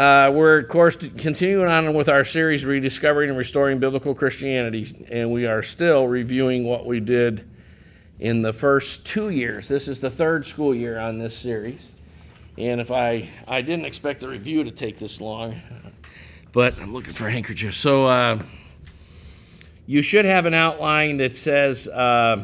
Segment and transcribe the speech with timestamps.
[0.00, 5.30] Uh, we're, of course, continuing on with our series, Rediscovering and Restoring Biblical Christianity, and
[5.30, 7.46] we are still reviewing what we did
[8.18, 9.68] in the first two years.
[9.68, 11.92] This is the third school year on this series.
[12.56, 15.60] And if I, I didn't expect the review to take this long,
[16.50, 17.74] but I'm looking for a handkerchief.
[17.74, 18.42] So uh,
[19.86, 22.42] you should have an outline that says, uh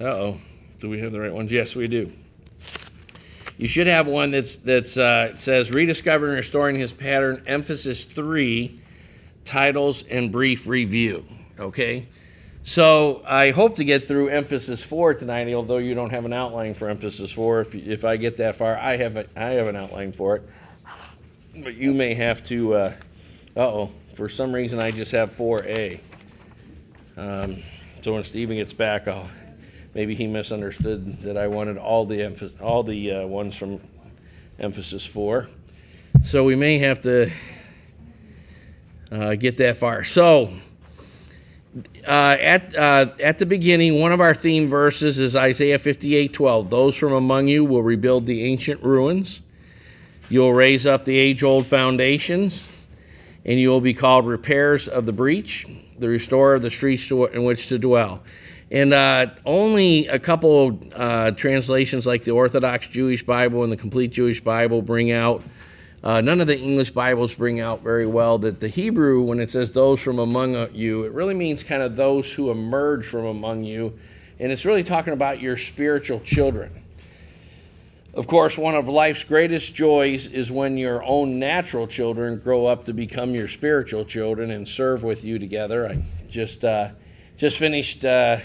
[0.00, 0.40] oh,
[0.80, 1.52] do we have the right ones?
[1.52, 2.12] Yes, we do.
[3.56, 7.42] You should have one that's that's uh, says rediscovering and restoring his pattern.
[7.46, 8.80] Emphasis three,
[9.44, 11.24] titles and brief review.
[11.58, 12.08] Okay,
[12.64, 15.52] so I hope to get through emphasis four tonight.
[15.54, 18.76] Although you don't have an outline for emphasis four, if if I get that far,
[18.76, 20.42] I have a, I have an outline for it.
[21.62, 22.74] But you may have to.
[22.74, 22.92] Uh
[23.56, 26.00] oh, for some reason I just have four A.
[27.16, 27.62] Um,
[28.02, 29.30] so when Stephen gets back, I'll
[29.94, 33.80] maybe he misunderstood that I wanted all the all the uh, ones from
[34.58, 35.48] emphasis four.
[36.22, 37.30] So we may have to
[39.10, 40.04] uh, get that far.
[40.04, 40.52] So
[42.06, 46.32] uh, at uh, at the beginning, one of our theme verses is Isaiah fifty eight
[46.32, 46.70] twelve.
[46.70, 49.40] Those from among you will rebuild the ancient ruins.
[50.30, 52.64] You'll raise up the age old foundations,
[53.44, 55.66] and you will be called repairs of the breach,
[55.98, 58.22] the restorer of the streets in which to dwell.
[58.70, 64.10] And uh, only a couple uh, translations, like the Orthodox Jewish Bible and the Complete
[64.12, 65.42] Jewish Bible, bring out.
[66.02, 69.48] Uh, none of the English Bibles bring out very well that the Hebrew, when it
[69.48, 73.64] says those from among you, it really means kind of those who emerge from among
[73.64, 73.98] you.
[74.38, 76.82] And it's really talking about your spiritual children.
[78.12, 82.84] Of course, one of life's greatest joys is when your own natural children grow up
[82.84, 85.88] to become your spiritual children and serve with you together.
[85.88, 86.90] I just uh,
[87.36, 88.38] just finished uh,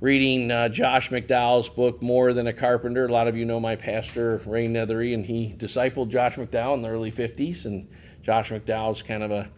[0.00, 3.06] reading uh, Josh McDowell's book, More Than a Carpenter.
[3.06, 6.82] A lot of you know my pastor, Ray Nethery, and he discipled Josh McDowell in
[6.82, 7.64] the early 50s.
[7.64, 7.88] And
[8.22, 9.48] Josh McDowell's kind of a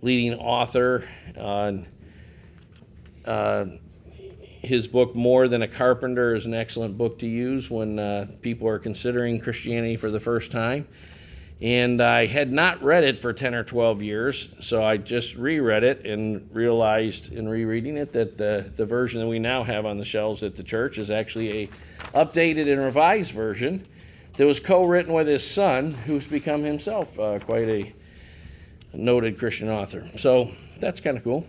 [0.00, 1.06] leading author.
[1.38, 1.86] on
[3.26, 3.66] uh,
[4.62, 8.66] his book, More Than a Carpenter, is an excellent book to use when uh, people
[8.66, 10.88] are considering Christianity for the first time.
[11.64, 15.82] And I had not read it for 10 or 12 years, so I just reread
[15.82, 19.96] it and realized in rereading it that the, the version that we now have on
[19.96, 21.68] the shelves at the church is actually a
[22.08, 23.82] updated and revised version
[24.36, 27.94] that was co-written with his son, who's become himself uh, quite a
[28.92, 30.10] noted Christian author.
[30.18, 31.46] So that's kind of cool.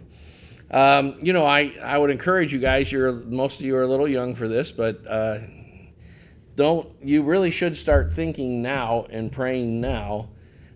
[0.72, 2.90] Um, you know, I, I would encourage you guys.
[2.90, 5.40] You're most of you are a little young for this, but uh,
[6.56, 10.30] don't you really should start thinking now and praying now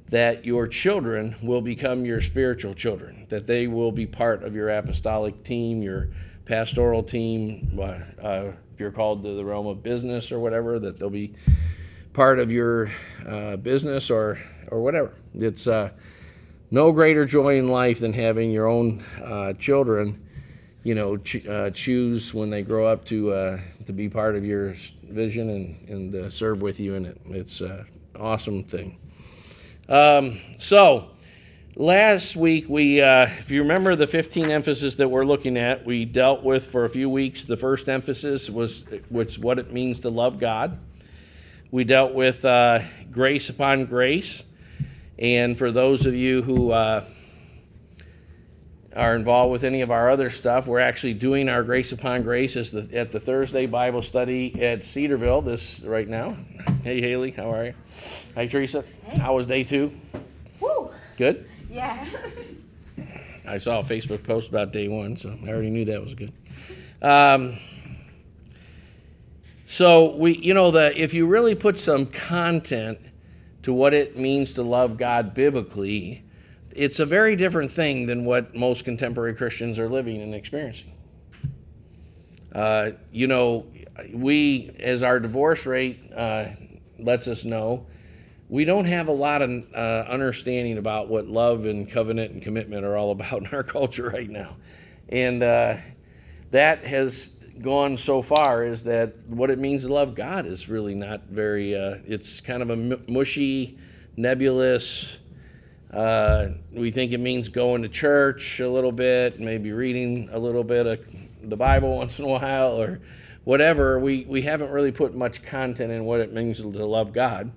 [0.09, 4.69] that your children will become your spiritual children, that they will be part of your
[4.69, 6.09] apostolic team, your
[6.45, 11.09] pastoral team, uh, if you're called to the realm of business or whatever, that they'll
[11.09, 11.34] be
[12.13, 12.91] part of your
[13.28, 14.40] uh, business or
[14.72, 15.13] or whatever.
[15.34, 15.91] It's uh,
[16.72, 20.25] no greater joy in life than having your own uh, children,
[20.84, 24.46] you know, ch- uh, choose when they grow up to uh, to be part of
[24.46, 24.75] your
[25.09, 27.20] vision and, and uh, serve with you in it.
[27.30, 28.97] It's an awesome thing.
[29.88, 31.09] Um, so,
[31.75, 36.06] last week, we, uh, if you remember the 15 emphasis that we're looking at, we
[36.06, 37.44] dealt with for a few weeks.
[37.44, 40.78] The first emphasis was, was what it means to love God.
[41.72, 42.81] We dealt with uh,
[43.12, 44.44] grace upon grace.
[45.18, 47.06] And for those of you who uh,
[48.95, 52.53] are involved with any of our other stuff, we're actually doing our Grace Upon Grace
[52.53, 56.38] the, at the Thursday Bible study at Cedarville this right now.
[56.83, 57.73] Hey Haley, how are you?
[58.35, 58.83] Hi Teresa.
[59.03, 59.17] Hey.
[59.19, 59.91] How was day two?
[60.59, 60.89] Woo.
[61.17, 61.47] Good.
[61.69, 62.05] Yeah.
[63.47, 66.31] I saw a Facebook post about day one, so I already knew that was good.
[67.01, 67.59] Um,
[69.66, 72.99] so we, you know, the if you really put some content
[73.63, 76.23] to what it means to love God biblically
[76.72, 80.94] it's a very different thing than what most contemporary Christians are living and experiencing.
[82.53, 83.66] Uh, you know,
[84.13, 86.46] we, as our divorce rate uh,
[86.97, 87.85] lets us know,
[88.47, 92.84] we don't have a lot of uh, understanding about what love and covenant and commitment
[92.84, 94.55] are all about in our culture right now.
[95.08, 95.78] And uh,
[96.52, 97.29] that has
[97.61, 101.76] gone so far is that what it means to love God is really not very,
[101.76, 102.76] uh, it's kind of a
[103.11, 103.78] mushy,
[104.16, 105.20] nebulous,
[105.94, 110.64] uh, we think it means going to church a little bit, maybe reading a little
[110.64, 111.00] bit of
[111.41, 113.02] the Bible once in a while, or
[113.44, 114.00] whatever.
[114.00, 117.52] We, we haven't really put much content in what it means to love God.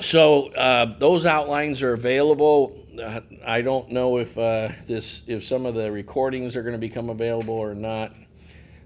[0.00, 2.74] So uh, those outlines are available.
[3.00, 6.78] Uh, I don't know if uh, this if some of the recordings are going to
[6.78, 8.14] become available or not,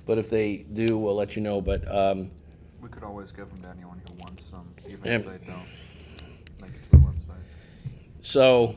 [0.06, 1.61] but if they do, we'll let you know.
[1.61, 2.31] But um,
[2.81, 5.67] We could always give them to anyone who wants them, even if they don't
[6.61, 7.44] make it to the website.
[8.25, 8.76] So,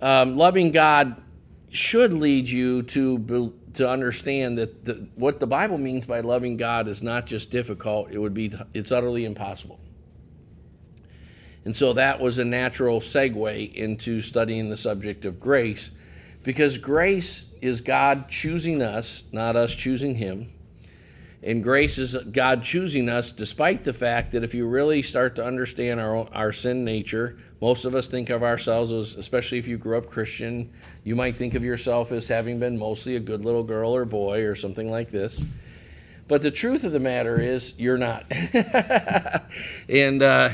[0.00, 1.20] um, loving God
[1.70, 6.86] should lead you to to understand that the, what the Bible means by loving God
[6.86, 9.80] is not just difficult; it would be it's utterly impossible.
[11.64, 15.90] And so that was a natural segue into studying the subject of grace,
[16.44, 20.52] because grace is God choosing us, not us choosing Him.
[21.44, 25.44] And grace is God choosing us despite the fact that if you really start to
[25.44, 29.78] understand our, our sin nature, most of us think of ourselves as, especially if you
[29.78, 30.70] grew up Christian,
[31.02, 34.42] you might think of yourself as having been mostly a good little girl or boy
[34.42, 35.42] or something like this.
[36.28, 38.26] But the truth of the matter is, you're not.
[39.88, 40.50] and uh,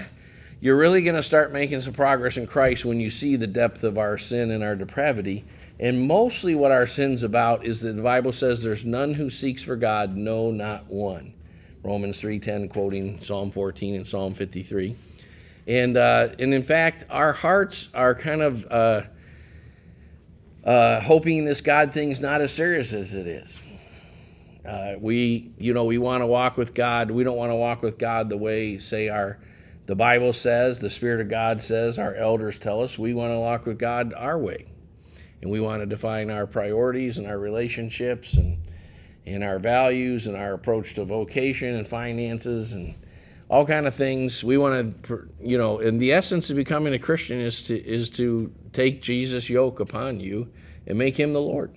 [0.60, 3.82] you're really going to start making some progress in Christ when you see the depth
[3.82, 5.44] of our sin and our depravity.
[5.80, 9.64] And mostly what our sin's about is that the Bible says there's none who seeks
[9.64, 11.34] for God, no, not one.
[11.82, 14.94] Romans 3.10 quoting Psalm 14 and Psalm 53.
[15.66, 19.02] And, uh, and in fact, our hearts are kind of uh,
[20.64, 23.58] uh, hoping this God thing's not as serious as it is.
[24.66, 27.10] Uh, we, you know, we want to walk with God.
[27.10, 29.38] We don't want to walk with God the way, say, our
[29.86, 32.96] the Bible says, the Spirit of God says, our elders tell us.
[32.96, 34.66] We want to walk with God our way
[35.42, 38.58] and we want to define our priorities and our relationships and
[39.26, 42.94] and our values and our approach to vocation and finances and
[43.50, 44.42] all kind of things.
[44.42, 48.08] We want to you know and the essence of becoming a christian is to is
[48.12, 50.48] to take jesus yoke upon you
[50.86, 51.72] and make him the lord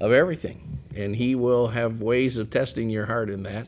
[0.00, 0.78] of everything.
[0.96, 3.66] And he will have ways of testing your heart in that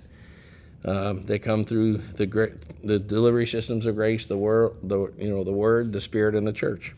[0.84, 5.44] um, they come through the the delivery systems of grace the word the you know
[5.44, 6.94] the word the spirit and the church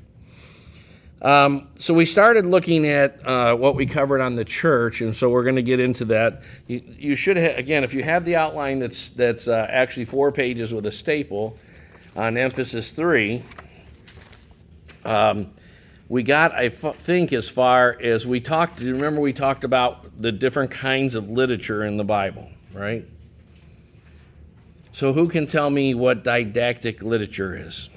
[1.24, 5.30] um, so we started looking at uh, what we covered on the church, and so
[5.30, 6.42] we're going to get into that.
[6.66, 10.74] You, you should again, if you have the outline that's that's uh, actually four pages
[10.74, 11.58] with a staple
[12.14, 13.42] on emphasis three.
[15.04, 15.50] Um,
[16.08, 18.78] we got, I f- think, as far as we talked.
[18.78, 23.06] Do you remember we talked about the different kinds of literature in the Bible, right?
[24.92, 27.88] So who can tell me what didactic literature is?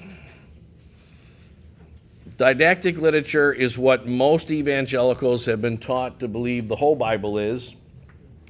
[2.38, 7.74] Didactic literature is what most evangelicals have been taught to believe the whole Bible is,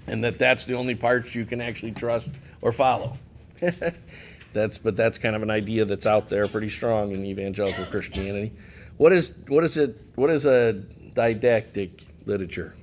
[0.06, 2.28] and that that's the only parts you can actually trust
[2.60, 3.14] or follow.
[4.52, 8.52] that's but that's kind of an idea that's out there pretty strong in evangelical Christianity.
[8.98, 10.74] What is what is it what is a
[11.14, 12.74] didactic literature?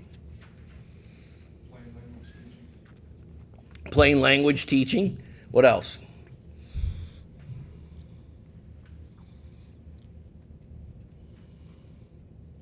[3.92, 5.22] Plain language teaching.
[5.52, 6.00] What else?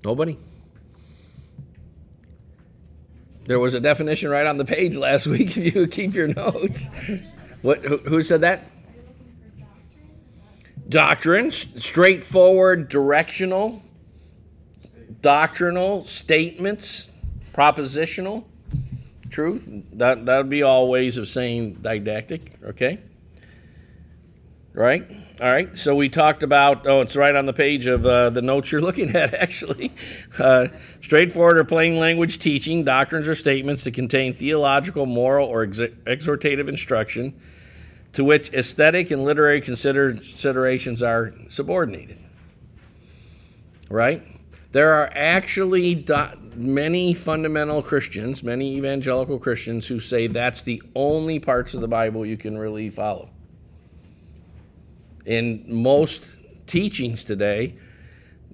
[0.03, 0.37] Nobody?
[3.45, 6.87] There was a definition right on the page last week if you keep your notes.
[7.61, 8.69] What who, who said that?
[10.87, 13.81] Doctrines, straightforward, directional,
[15.21, 17.09] doctrinal statements,
[17.53, 18.43] propositional,
[19.29, 19.65] truth.
[19.93, 22.99] That that would be all ways of saying didactic, okay?
[24.73, 25.09] Right?
[25.41, 28.41] All right, so we talked about, oh, it's right on the page of uh, the
[28.43, 29.91] notes you're looking at, actually.
[30.37, 30.67] Uh,
[31.01, 36.67] straightforward or plain language teaching, doctrines or statements that contain theological, moral, or ex- exhortative
[36.67, 37.33] instruction
[38.13, 42.19] to which aesthetic and literary consider- considerations are subordinated.
[43.89, 44.21] Right?
[44.71, 51.39] There are actually do- many fundamental Christians, many evangelical Christians, who say that's the only
[51.39, 53.32] parts of the Bible you can really follow
[55.25, 56.23] in most
[56.67, 57.75] teachings today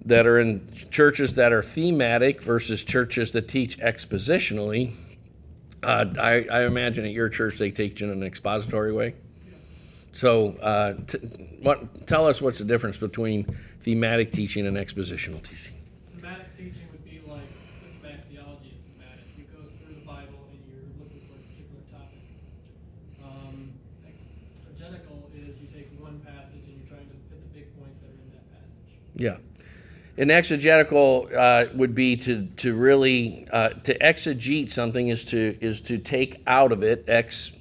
[0.06, 4.96] that are in churches that are thematic versus churches that teach expositionally,
[5.84, 9.16] uh, I, I, imagine at your church they teach in an expository way.
[10.12, 11.20] So, uh, t-
[11.62, 13.46] what, tell us what's the difference between
[13.82, 15.74] thematic teaching and expositional teaching.
[16.16, 17.48] Thematic teaching would be like
[17.80, 19.24] systematic theology is thematic.
[19.38, 22.20] You go through the Bible and you're looking for a particular topic.
[23.24, 23.72] Um,
[24.04, 28.12] exegetical is you take one passage and you're trying to hit the big points that
[28.12, 29.00] are in that passage.
[29.20, 29.38] Yeah.
[30.18, 35.82] An exegetical uh, would be to, to really uh, to exegete something is to is
[35.82, 37.52] to take out of it ex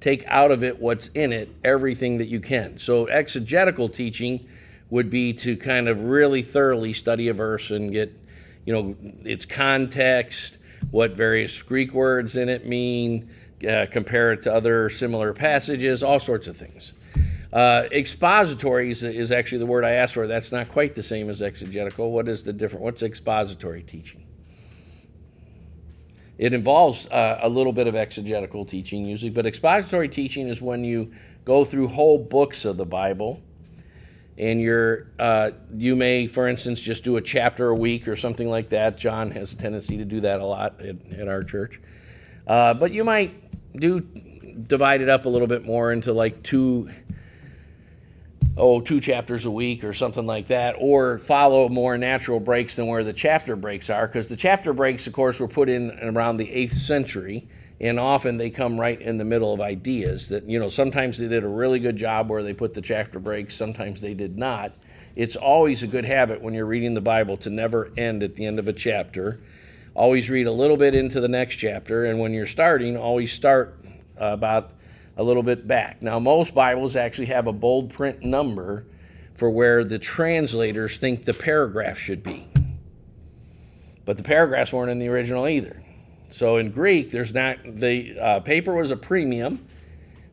[0.00, 2.78] take out of it what's in it everything that you can.
[2.78, 4.48] So exegetical teaching
[4.90, 8.12] would be to kind of really thoroughly study a verse and get
[8.64, 10.58] you know its context,
[10.90, 13.28] what various Greek words in it mean,
[13.68, 16.92] uh, compare it to other similar passages, all sorts of things.
[17.52, 20.26] Uh, expository is, is, actually the word I asked for.
[20.26, 22.12] That's not quite the same as exegetical.
[22.12, 22.84] What is the different?
[22.84, 24.26] What's expository teaching?
[26.36, 30.84] It involves uh, a little bit of exegetical teaching usually, but expository teaching is when
[30.84, 31.10] you
[31.44, 33.42] go through whole books of the Bible,
[34.36, 38.48] and you're uh, you may, for instance, just do a chapter a week or something
[38.48, 38.98] like that.
[38.98, 41.80] John has a tendency to do that a lot at, at our church,
[42.46, 43.32] uh, but you might
[43.72, 46.90] do divide it up a little bit more into like two
[48.58, 52.86] oh, two chapters a week or something like that, or follow more natural breaks than
[52.86, 56.36] where the chapter breaks are, because the chapter breaks, of course, were put in around
[56.36, 57.48] the 8th century,
[57.80, 61.28] and often they come right in the middle of ideas that, you know, sometimes they
[61.28, 64.72] did a really good job where they put the chapter breaks, sometimes they did not.
[65.14, 68.46] It's always a good habit when you're reading the Bible to never end at the
[68.46, 69.40] end of a chapter.
[69.94, 73.78] Always read a little bit into the next chapter, and when you're starting, always start
[74.16, 74.72] about
[75.18, 76.00] a little bit back.
[76.00, 78.86] Now, most Bibles actually have a bold print number
[79.34, 82.48] for where the translators think the paragraph should be.
[84.04, 85.82] But the paragraphs weren't in the original either.
[86.30, 89.66] So in Greek, there's not the uh, paper was a premium,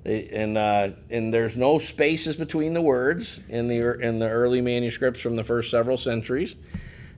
[0.06, 5.20] and uh, and there's no spaces between the words in the in the early manuscripts
[5.20, 6.56] from the first several centuries,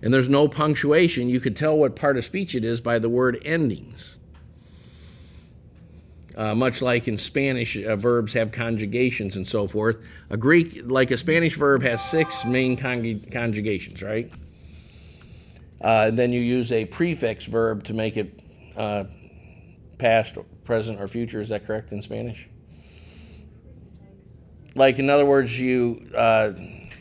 [0.01, 1.27] and there's no punctuation.
[1.27, 4.16] You could tell what part of speech it is by the word endings.
[6.37, 9.97] Uh, much like in Spanish, uh, verbs have conjugations and so forth.
[10.29, 14.31] A Greek, like a Spanish verb, has six main con- conjugations, right?
[15.81, 18.39] Uh, then you use a prefix verb to make it
[18.75, 19.05] uh,
[19.97, 21.41] past, present, or future.
[21.41, 22.47] Is that correct in Spanish?
[24.75, 26.51] Like, in other words, you uh,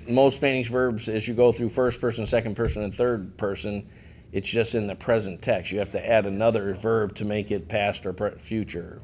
[0.08, 3.86] most Spanish verbs, as you go through first person, second person, and third person,
[4.32, 5.72] it's just in the present text.
[5.72, 9.02] You have to add another verb to make it past or pre- future.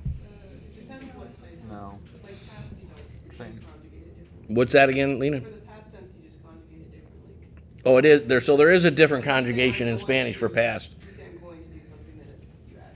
[0.74, 1.58] Depends on what type.
[1.70, 1.98] No.
[2.22, 3.46] Like past, you don't, you just Same.
[3.46, 4.41] conjugate it differently.
[4.54, 5.40] What's that again, Lena?
[5.40, 7.82] Past tense, you just conjugate it differently.
[7.86, 8.40] Oh, it is there.
[8.40, 10.90] So there is a different conjugation in Spanish for past.
[11.06, 12.92] You say I'm going to do something, then it's, you add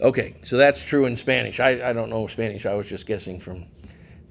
[0.00, 0.04] it.
[0.04, 1.60] Okay, so that's true in Spanish.
[1.60, 2.64] I, I don't know Spanish.
[2.64, 3.66] I was just guessing from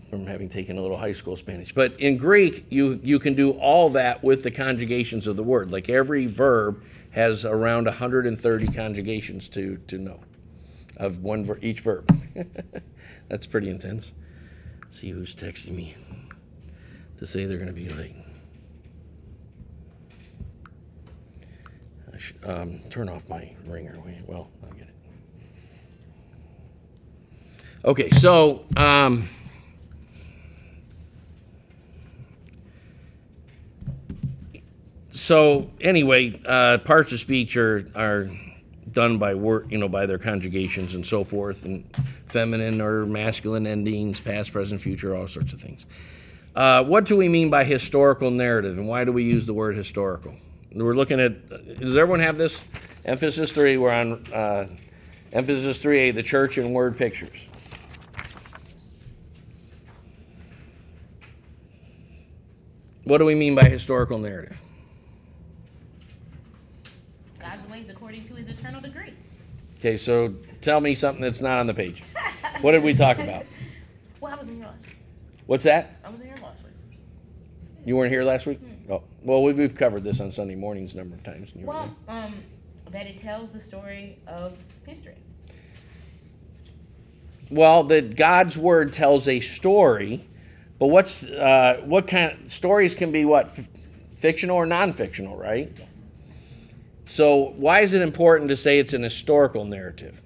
[0.09, 1.73] from having taken a little high school Spanish.
[1.73, 5.71] But in Greek, you you can do all that with the conjugations of the word.
[5.71, 10.19] Like every verb has around 130 conjugations to to know
[10.97, 12.09] of one ver- each verb.
[13.29, 14.13] that's pretty intense.
[14.83, 15.95] Let's see who's texting me
[17.19, 18.15] to say they're going to be late.
[22.13, 23.97] I sh- um, turn off my ringer.
[24.27, 24.93] Well, I'll get it.
[27.85, 29.29] Okay, so um,
[35.11, 38.29] so anyway, uh, parts of speech are are
[38.91, 41.83] done by work, you know, by their conjugations and so forth, and
[42.27, 45.85] feminine or masculine endings, past, present, future, all sorts of things.
[46.55, 49.75] Uh, what do we mean by historical narrative, and why do we use the word
[49.75, 50.35] historical?
[50.71, 51.49] We're looking at.
[51.79, 52.63] Does everyone have this?
[53.05, 53.77] Emphasis three.
[53.77, 54.67] We're on uh,
[55.31, 57.47] emphasis three A, the church and word pictures.
[63.03, 64.59] What do we mean by historical narrative?
[67.39, 69.13] God's ways according to his eternal decree.
[69.79, 72.03] Okay, so tell me something that's not on the page.
[72.61, 73.45] What did we talk about?
[74.21, 74.95] Well, I wasn't here last week.
[75.47, 75.99] What's that?
[76.05, 76.32] I here last week.
[77.85, 78.59] You weren't here last week?
[78.89, 81.51] Oh, well, we've, we've covered this on Sunday mornings a number of times.
[81.51, 82.35] and you weren't Well, um,
[82.91, 85.15] that it tells the story of history.
[87.49, 90.25] Well, that God's word tells a story,
[90.79, 93.67] but what's uh, what kind stories can be what f-
[94.15, 95.71] fictional or non-fictional, right?
[97.05, 100.21] So why is it important to say it's an historical narrative?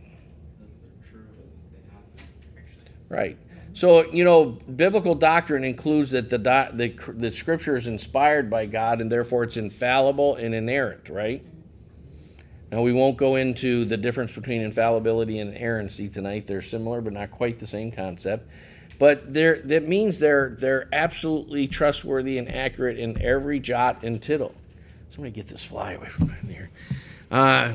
[3.09, 3.37] Right.
[3.77, 9.01] So you know, biblical doctrine includes that the the the scripture is inspired by God
[9.01, 11.45] and therefore it's infallible and inerrant, right?
[12.71, 16.47] Now, we won't go into the difference between infallibility and inerrancy tonight.
[16.47, 18.49] They're similar, but not quite the same concept.
[18.97, 24.55] But they're, that means they're, they're absolutely trustworthy and accurate in every jot and tittle.
[25.11, 26.71] Somebody get this fly away from here.
[27.29, 27.73] Uh,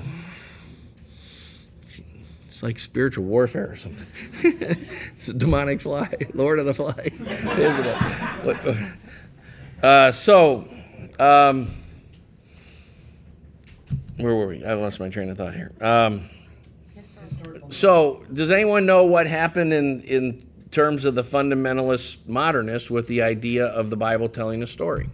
[2.63, 4.07] it's like spiritual warfare or something.
[5.13, 7.25] it's a demonic fly, Lord of the Flies.
[9.83, 10.65] Uh, so,
[11.19, 11.69] um,
[14.17, 14.65] where were we?
[14.65, 15.73] I lost my train of thought here.
[15.81, 16.31] Um,
[17.71, 23.23] so, does anyone know what happened in, in terms of the fundamentalist modernists with the
[23.23, 25.11] idea of the Bible telling a story?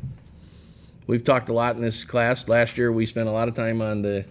[1.07, 2.47] We've talked a lot in this class.
[2.47, 4.27] Last year, we spent a lot of time on the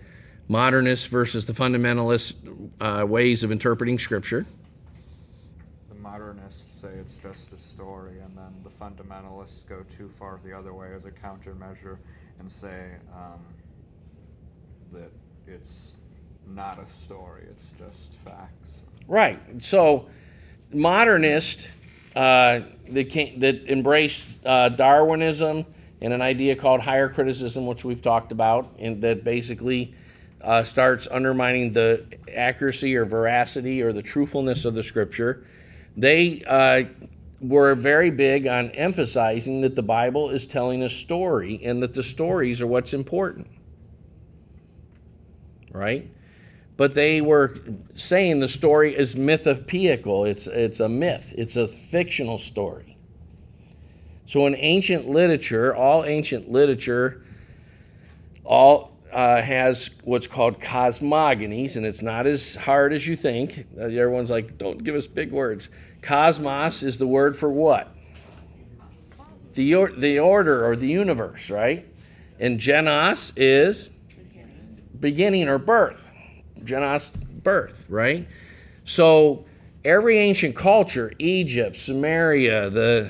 [0.47, 2.33] modernists versus the fundamentalist
[2.79, 4.45] uh, ways of interpreting Scripture.
[5.89, 10.57] The modernists say it's just a story, and then the fundamentalists go too far the
[10.57, 11.97] other way as a countermeasure
[12.39, 13.39] and say um,
[14.93, 15.11] that
[15.47, 15.93] it's
[16.47, 17.43] not a story.
[17.49, 18.85] It's just facts.
[19.07, 19.39] Right.
[19.61, 20.09] So,
[20.71, 21.69] modernist
[22.15, 25.65] uh, that, came, that embraced uh, Darwinism
[26.01, 29.95] and an idea called higher criticism, which we've talked about, and that basically
[30.41, 35.45] uh, starts undermining the accuracy or veracity or the truthfulness of the scripture.
[35.95, 36.85] They uh,
[37.39, 42.03] were very big on emphasizing that the Bible is telling a story and that the
[42.03, 43.47] stories are what's important.
[45.71, 46.09] Right?
[46.77, 47.57] But they were
[47.95, 50.29] saying the story is mythopoeical.
[50.29, 52.97] It's, it's a myth, it's a fictional story.
[54.27, 57.23] So in ancient literature, all ancient literature,
[58.43, 63.65] all uh, has what's called cosmogonies, and it's not as hard as you think.
[63.75, 65.71] Uh, everyone's like, don't give us big words.
[66.03, 67.95] Cosmos is the word for what?
[69.55, 71.87] The, or, the order or the universe, right?
[72.39, 73.89] And genos is
[74.99, 76.07] beginning or birth.
[76.59, 78.27] Genos, birth, right?
[78.85, 79.45] So
[79.83, 83.09] every ancient culture, Egypt, Sumeria, the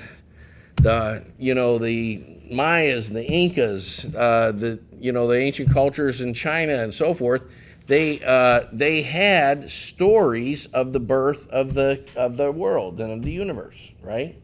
[0.77, 6.33] the you know the Mayas, the Incas, uh, the you know the ancient cultures in
[6.33, 7.45] China and so forth,
[7.87, 13.23] they uh, they had stories of the birth of the of the world and of
[13.23, 14.35] the universe, right?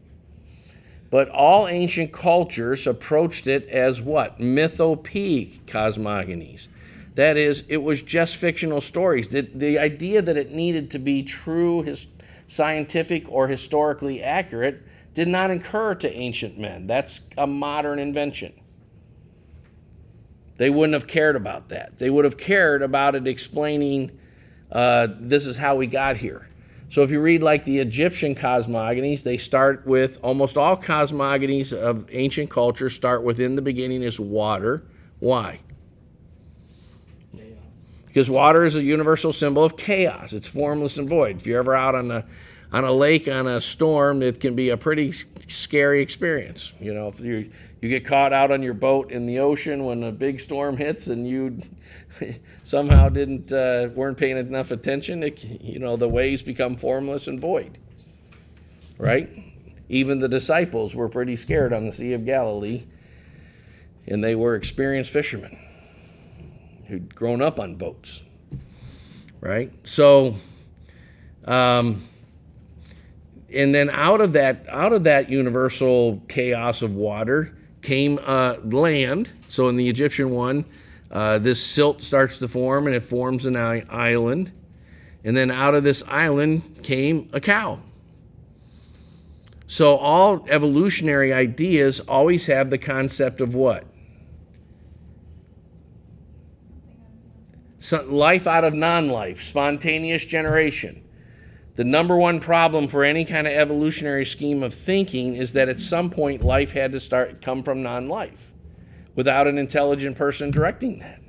[1.10, 6.66] But all ancient cultures approached it as what mythopoeic cosmogonies.
[7.14, 9.28] That is, it was just fictional stories.
[9.28, 12.08] The, the idea that it needed to be true, his,
[12.48, 14.82] scientific, or historically accurate
[15.14, 16.88] did not occur to ancient men.
[16.88, 18.52] That's a modern invention.
[20.56, 21.98] They wouldn't have cared about that.
[21.98, 24.18] They would have cared about it explaining
[24.70, 26.48] uh, this is how we got here.
[26.90, 32.06] So if you read like the Egyptian cosmogonies, they start with almost all cosmogonies of
[32.12, 34.84] ancient culture start with in the beginning is water.
[35.18, 35.60] Why?
[38.06, 40.32] Because water is a universal symbol of chaos.
[40.32, 41.38] It's formless and void.
[41.38, 42.24] If you're ever out on a
[42.72, 45.12] on a lake on a storm, it can be a pretty
[45.48, 46.72] scary experience.
[46.80, 47.50] You know, if you
[47.84, 51.06] you get caught out on your boat in the ocean when a big storm hits
[51.06, 51.60] and you
[52.64, 57.38] somehow didn't uh, weren't paying enough attention, it, you know the waves become formless and
[57.38, 57.76] void.
[58.96, 59.28] Right?
[59.90, 62.84] Even the disciples were pretty scared on the Sea of Galilee,
[64.06, 65.58] and they were experienced fishermen
[66.86, 68.22] who'd grown up on boats.
[69.42, 69.70] Right?
[69.86, 70.36] So.
[71.44, 72.08] Um,
[73.52, 79.30] and then out of that out of that universal chaos of water came uh, land.
[79.46, 80.64] So in the Egyptian one,
[81.10, 84.50] uh, this silt starts to form and it forms an island.
[85.22, 87.80] And then out of this island came a cow.
[89.66, 93.84] So all evolutionary ideas always have the concept of what?
[98.06, 101.03] Life out of non life, spontaneous generation.
[101.76, 105.80] The number one problem for any kind of evolutionary scheme of thinking is that at
[105.80, 108.52] some point life had to start come from non-life
[109.16, 111.20] without an intelligent person directing that.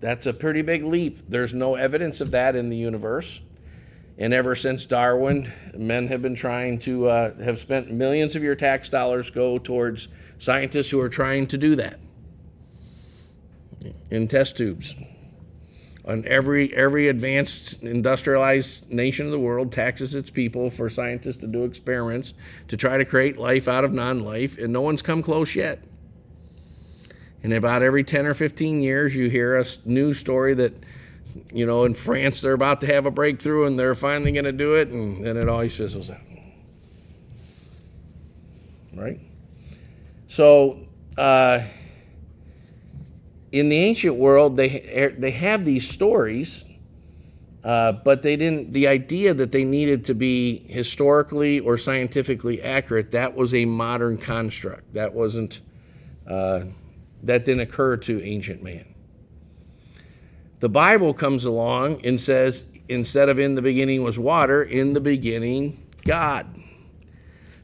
[0.00, 1.28] That's a pretty big leap.
[1.28, 3.40] There's no evidence of that in the universe.
[4.16, 8.56] And ever since Darwin, men have been trying to uh, have spent millions of your
[8.56, 12.00] tax dollars go towards scientists who are trying to do that
[14.10, 14.96] in test tubes
[16.08, 21.46] and every every advanced industrialized nation of the world taxes its people for scientists to
[21.46, 22.32] do experiments
[22.66, 25.80] to try to create life out of non-life and no one's come close yet.
[27.42, 30.72] And about every 10 or 15 years you hear a news story that
[31.52, 34.52] you know in france they're about to have a breakthrough and they're finally going to
[34.52, 36.20] do it and then it always fizzles out.
[38.94, 39.20] Right?
[40.28, 40.80] So
[41.18, 41.60] uh,
[43.52, 46.64] in the ancient world, they they have these stories,
[47.64, 48.72] uh, but they didn't.
[48.72, 54.18] The idea that they needed to be historically or scientifically accurate that was a modern
[54.18, 54.94] construct.
[54.94, 55.60] That wasn't.
[56.26, 56.64] Uh,
[57.22, 58.94] that didn't occur to ancient man.
[60.60, 65.00] The Bible comes along and says, instead of in the beginning was water, in the
[65.00, 66.46] beginning God.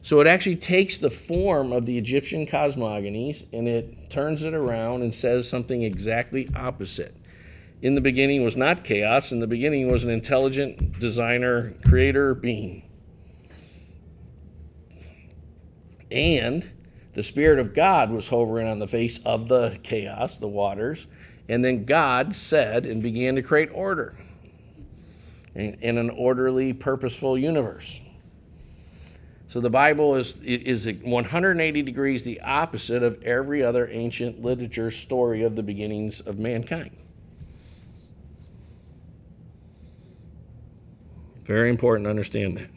[0.05, 5.01] So it actually takes the form of the Egyptian cosmogonies and it turns it around
[5.01, 7.17] and says something exactly opposite.
[7.81, 12.83] In the beginning was not chaos, in the beginning was an intelligent designer, creator being.
[16.11, 16.71] And
[17.15, 21.07] the Spirit of God was hovering on the face of the chaos, the waters.
[21.49, 24.19] And then God said and began to create order
[25.55, 28.03] in an orderly, purposeful universe.
[29.55, 35.45] So the Bible is, is 180 degrees the opposite of every other ancient literature story
[35.45, 36.91] of the beginnings of mankind.
[41.45, 42.71] Very important to understand that.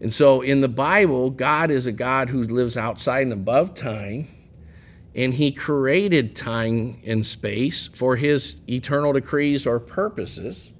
[0.00, 4.26] And so in the Bible, God is a God who lives outside and above time,
[5.14, 10.72] and he created time and space for his eternal decrees or purposes.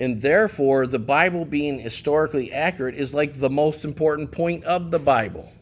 [0.00, 4.98] And therefore, the Bible being historically accurate is like the most important point of the
[4.98, 5.52] Bible.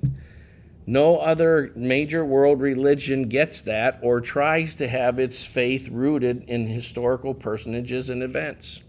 [0.87, 6.69] No other major world religion gets that or tries to have its faith rooted in
[6.69, 8.81] historical personages and events.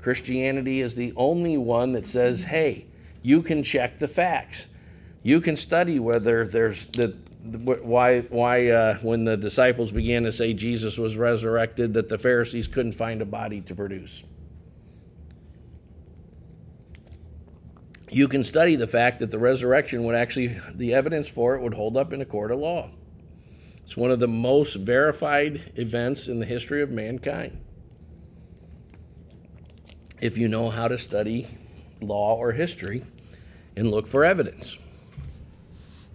[0.00, 2.86] Christianity is the only one that says, hey,
[3.20, 4.66] you can check the facts.
[5.22, 10.54] You can study whether there's the why why uh, when the disciples began to say
[10.54, 14.22] Jesus was resurrected that the Pharisees couldn't find a body to produce.
[18.10, 21.74] You can study the fact that the resurrection would actually the evidence for it would
[21.74, 22.90] hold up in a court of law.
[23.84, 27.60] It's one of the most verified events in the history of mankind.
[30.22, 31.46] If you know how to study
[32.00, 33.04] law or history
[33.76, 34.78] and look for evidence.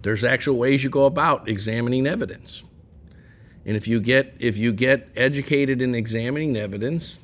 [0.02, 2.64] There's actual ways you go about examining evidence.
[3.66, 7.20] And if you get if you get educated in examining evidence,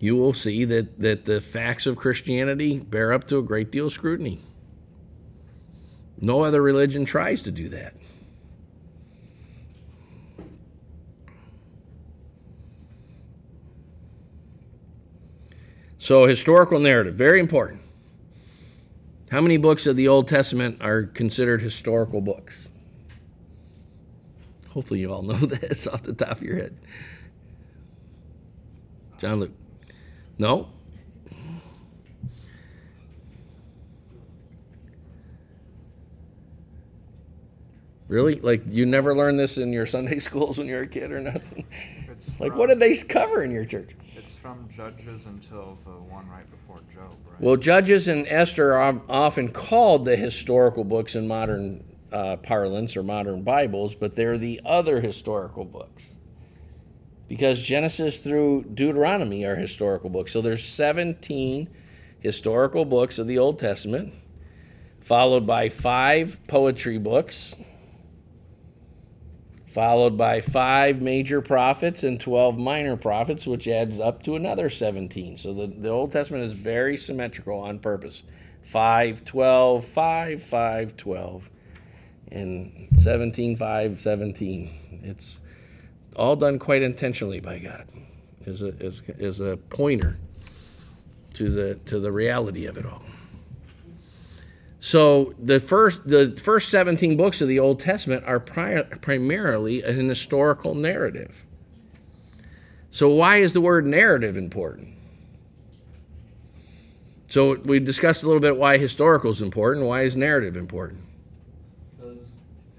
[0.00, 3.86] you will see that, that the facts of Christianity bear up to a great deal
[3.86, 4.40] of scrutiny.
[6.18, 7.94] No other religion tries to do that.
[15.98, 17.82] So, historical narrative, very important.
[19.30, 22.68] How many books of the Old Testament are considered historical books?
[24.70, 26.76] Hopefully, you all know this off the top of your head.
[29.18, 29.52] John Luke.
[30.38, 30.68] No?
[38.08, 38.40] Really?
[38.40, 41.20] Like you never learned this in your Sunday schools when you were a kid or
[41.20, 41.64] nothing?
[42.40, 43.90] Like what did they cover in your church?
[44.40, 47.40] From Judges until the one right before Job, right?
[47.40, 53.02] Well, Judges and Esther are often called the historical books in modern uh, parlance or
[53.02, 56.14] modern Bibles, but they're the other historical books.
[57.28, 60.32] Because Genesis through Deuteronomy are historical books.
[60.32, 61.68] So there's 17
[62.18, 64.14] historical books of the Old Testament,
[65.00, 67.54] followed by five poetry books,
[69.70, 75.36] followed by five major prophets and 12 minor prophets, which adds up to another 17.
[75.38, 78.24] So the, the Old Testament is very symmetrical on purpose
[78.62, 81.50] 5, 12, 5, 5, 12,
[82.32, 85.00] and 17, 5, 17.
[85.04, 85.40] It's
[86.16, 87.86] all done quite intentionally by God,
[88.46, 90.18] is a, is, is a pointer
[91.34, 93.02] to the, to the reality of it all.
[94.80, 100.08] So the first the first 17 books of the Old Testament are pri- primarily an
[100.08, 101.44] historical narrative.
[102.90, 104.94] So why is the word narrative important?
[107.28, 109.86] So we discussed a little bit why historical is important.
[109.86, 110.98] Why is narrative important?
[111.96, 112.22] Because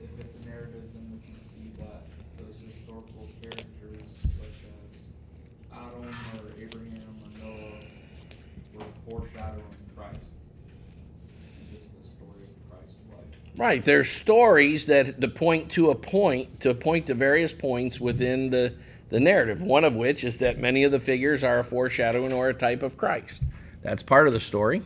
[0.03, 2.03] if it's a narrative, then we can see that
[2.37, 4.03] those historical characters,
[4.35, 4.99] such as
[5.71, 6.03] Adam
[6.35, 7.79] or Abraham or Noah,
[8.75, 9.63] were foreshadowing
[9.95, 10.35] Christ.
[11.47, 13.50] And just the story of Christ's life.
[13.61, 13.85] Right.
[13.85, 18.73] There's stories that to point to a point to point to various points within the
[19.09, 19.61] the narrative.
[19.61, 22.81] One of which is that many of the figures are a foreshadowing or a type
[22.81, 23.43] of Christ.
[23.83, 24.81] That's part of the story.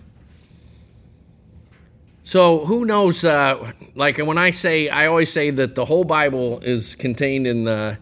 [2.21, 3.23] So who knows?
[3.23, 7.63] Uh, like when I say, I always say that the whole Bible is contained in
[7.63, 7.97] the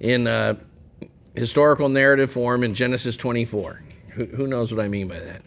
[0.00, 0.54] in uh,
[1.36, 3.80] historical narrative form in Genesis 24.
[4.08, 5.42] Who, who knows what I mean by that?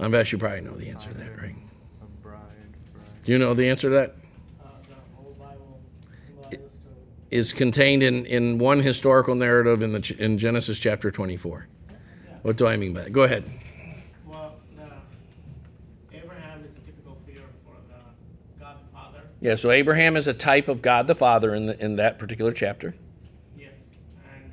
[0.00, 1.54] I bet you probably know the answer to that, right?
[3.28, 3.34] A bride, bride.
[3.34, 4.14] Do you know the answer to that?
[4.64, 5.80] Uh, the whole Bible
[7.30, 11.68] Is contained in, in one historical narrative in the in Genesis chapter 24.
[12.42, 13.12] What do I mean by that?
[13.12, 13.44] Go ahead.
[14.24, 14.86] Well, the
[16.16, 17.98] Abraham is a typical figure for the
[18.58, 19.20] God the Father.
[19.40, 22.52] Yeah, so Abraham is a type of God the Father in the, in that particular
[22.52, 22.94] chapter.
[23.58, 23.72] Yes,
[24.24, 24.52] and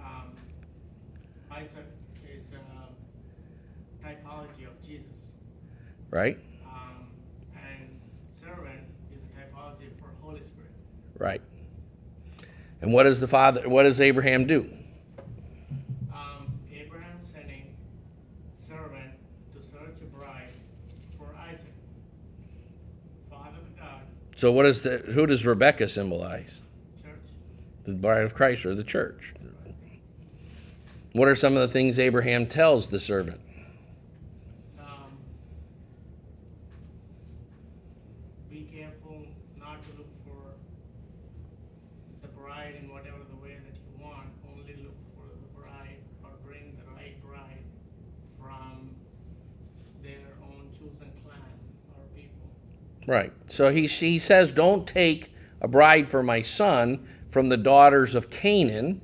[0.00, 0.32] um, um,
[1.52, 1.86] Isaac
[2.26, 5.34] is a typology of Jesus,
[6.10, 6.38] Right?
[6.66, 7.06] um,
[7.54, 8.00] and
[8.34, 8.80] servant
[9.12, 10.70] is a typology for Holy Spirit.
[11.18, 11.40] Right.
[12.80, 14.68] And what does the father what does Abraham do?
[16.12, 17.74] Um, Abraham sending
[18.54, 19.12] servant
[19.54, 20.52] to search a bride
[21.18, 21.74] for Isaac,
[23.28, 24.02] father of God,
[24.36, 26.60] So what is the who does Rebecca symbolize?
[27.02, 27.18] church.
[27.84, 29.34] The bride of Christ or the church.
[31.12, 33.40] What are some of the things Abraham tells the servant?
[34.78, 35.18] Um,
[38.50, 39.26] be careful
[39.58, 40.52] not to look for
[42.22, 44.28] the bride in whatever the way that you want.
[53.08, 53.32] Right.
[53.48, 58.28] So he, he says, Don't take a bride for my son from the daughters of
[58.28, 59.00] Canaan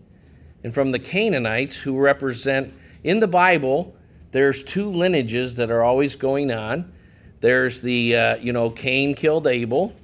[0.62, 3.96] and from the Canaanites who represent, in the Bible,
[4.32, 6.92] there's two lineages that are always going on.
[7.40, 9.94] There's the, uh, you know, Cain killed Abel.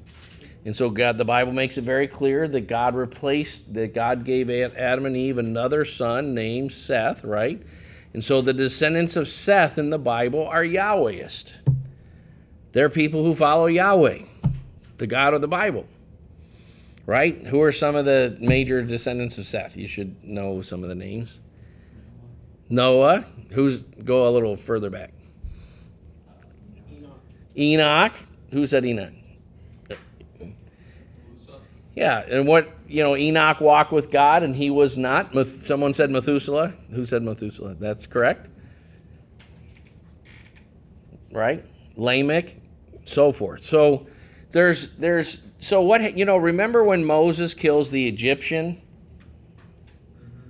[0.65, 4.49] And so God, the Bible makes it very clear that God replaced, that God gave
[4.49, 7.63] Adam and Eve another son named Seth, right?
[8.15, 11.53] And so the descendants of Seth in the Bible are Yahwehist.
[12.73, 14.23] They're people who follow Yahweh,
[14.99, 15.87] the God of the Bible.
[17.07, 17.45] Right?
[17.47, 19.77] Who are some of the major descendants of Seth?
[19.77, 21.41] You should know some of the names.
[22.69, 25.13] Noah, who's go a little further back.
[26.93, 27.21] Enoch.
[27.57, 28.13] Enoch,
[28.53, 29.13] who said Enoch?
[31.97, 35.35] Yeah, and what you know, Enoch walked with God, and he was not.
[35.65, 36.75] Someone said Methuselah.
[36.93, 37.75] Who said Methuselah?
[37.75, 38.49] That's correct.
[41.33, 41.65] Right,
[42.01, 42.57] Lamech,
[43.05, 43.63] so forth.
[43.63, 44.07] So
[44.53, 46.39] there's there's so what you know.
[46.39, 48.81] Remember when Moses kills the Egyptian,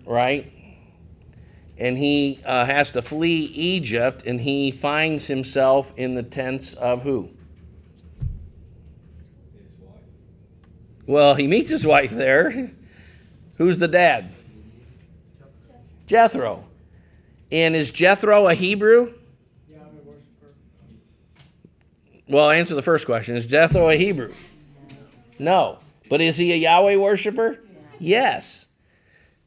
[0.06, 0.50] right?
[1.76, 7.02] And he uh, has to flee Egypt, and he finds himself in the tents of
[7.02, 7.30] who?
[9.52, 10.02] His wife.
[11.06, 12.70] Well, he meets his wife there.
[13.56, 14.32] Who's the dad?
[16.06, 16.64] Jethro.
[17.52, 19.14] And is Jethro a Hebrew?
[22.30, 23.36] Well, answer the first question.
[23.36, 24.32] Is Jethro a Hebrew?
[25.38, 25.78] No.
[26.08, 27.58] But is he a Yahweh worshiper?
[27.98, 28.68] Yes.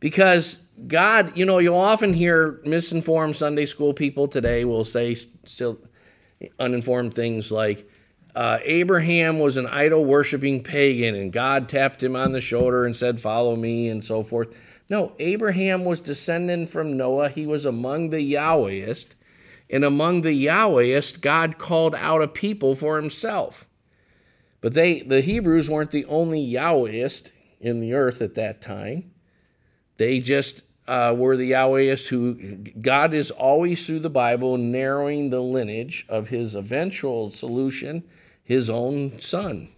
[0.01, 5.79] Because God, you know, you'll often hear misinformed Sunday school people today will say still
[6.59, 7.89] uninformed things like,
[8.35, 12.95] uh, Abraham was an idol worshiping pagan, and God tapped him on the shoulder and
[12.95, 14.57] said, Follow me, and so forth.
[14.89, 17.29] No, Abraham was descendant from Noah.
[17.29, 19.07] He was among the Yahwehist,
[19.73, 23.67] and among the Yahwehist, God called out a people for himself.
[24.61, 29.11] But they, the Hebrews, weren't the only Yahwehist in the earth at that time.
[29.97, 32.35] They just uh, were the Yahwehists who
[32.81, 38.03] God is always through the Bible narrowing the lineage of his eventual solution
[38.43, 39.69] his own son.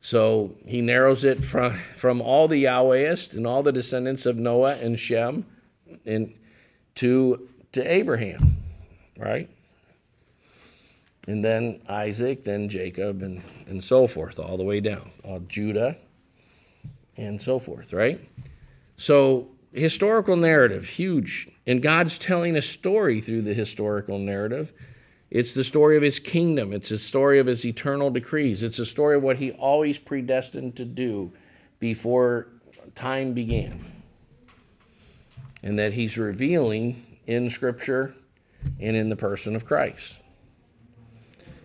[0.00, 4.76] So he narrows it from, from all the Yahwehists and all the descendants of Noah
[4.76, 5.44] and Shem
[6.06, 6.32] and
[6.94, 8.56] to, to Abraham,
[9.18, 9.48] right?
[11.26, 15.10] And then Isaac, then Jacob, and, and so forth, all the way down.
[15.22, 15.96] All Judah
[17.16, 18.18] and so forth, right?
[18.96, 21.48] So historical narrative, huge.
[21.66, 24.72] And God's telling a story through the historical narrative
[25.30, 26.72] it's the story of his kingdom.
[26.72, 28.64] It's the story of his eternal decrees.
[28.64, 31.32] It's the story of what he always predestined to do
[31.78, 32.48] before
[32.96, 33.84] time began.
[35.62, 38.12] And that he's revealing in Scripture
[38.80, 40.16] and in the person of Christ.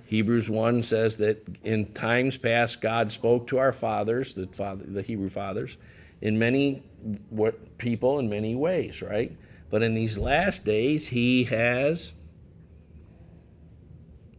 [0.05, 5.01] Hebrews 1 says that in times past, God spoke to our fathers, the, father, the
[5.01, 5.79] Hebrew fathers,
[6.21, 6.83] in many
[7.29, 9.35] what, people in many ways, right?
[9.71, 12.13] But in these last days, he has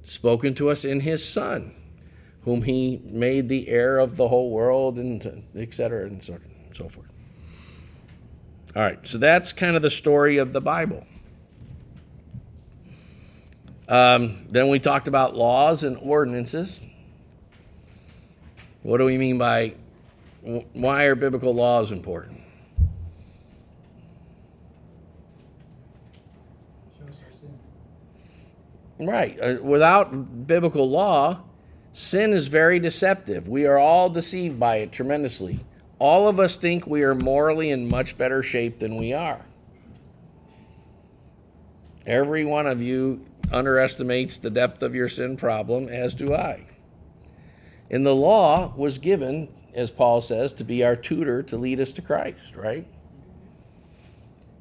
[0.04, 1.74] spoken to us in his Son,
[2.42, 6.38] whom he made the heir of the whole world, and et cetera, and so,
[6.72, 7.10] so forth.
[8.76, 11.04] All right, so that's kind of the story of the Bible.
[13.88, 16.80] Um, then we talked about laws and ordinances.
[18.82, 19.74] What do we mean by
[20.72, 22.40] why are biblical laws important?
[28.98, 29.38] Right.
[29.40, 31.42] Uh, without biblical law,
[31.92, 33.46] sin is very deceptive.
[33.46, 35.60] We are all deceived by it tremendously.
[35.98, 39.44] All of us think we are morally in much better shape than we are.
[42.06, 46.66] Every one of you underestimates the depth of your sin problem, as do I.
[47.90, 51.92] And the law was given, as Paul says, to be our tutor to lead us
[51.92, 52.86] to Christ, right?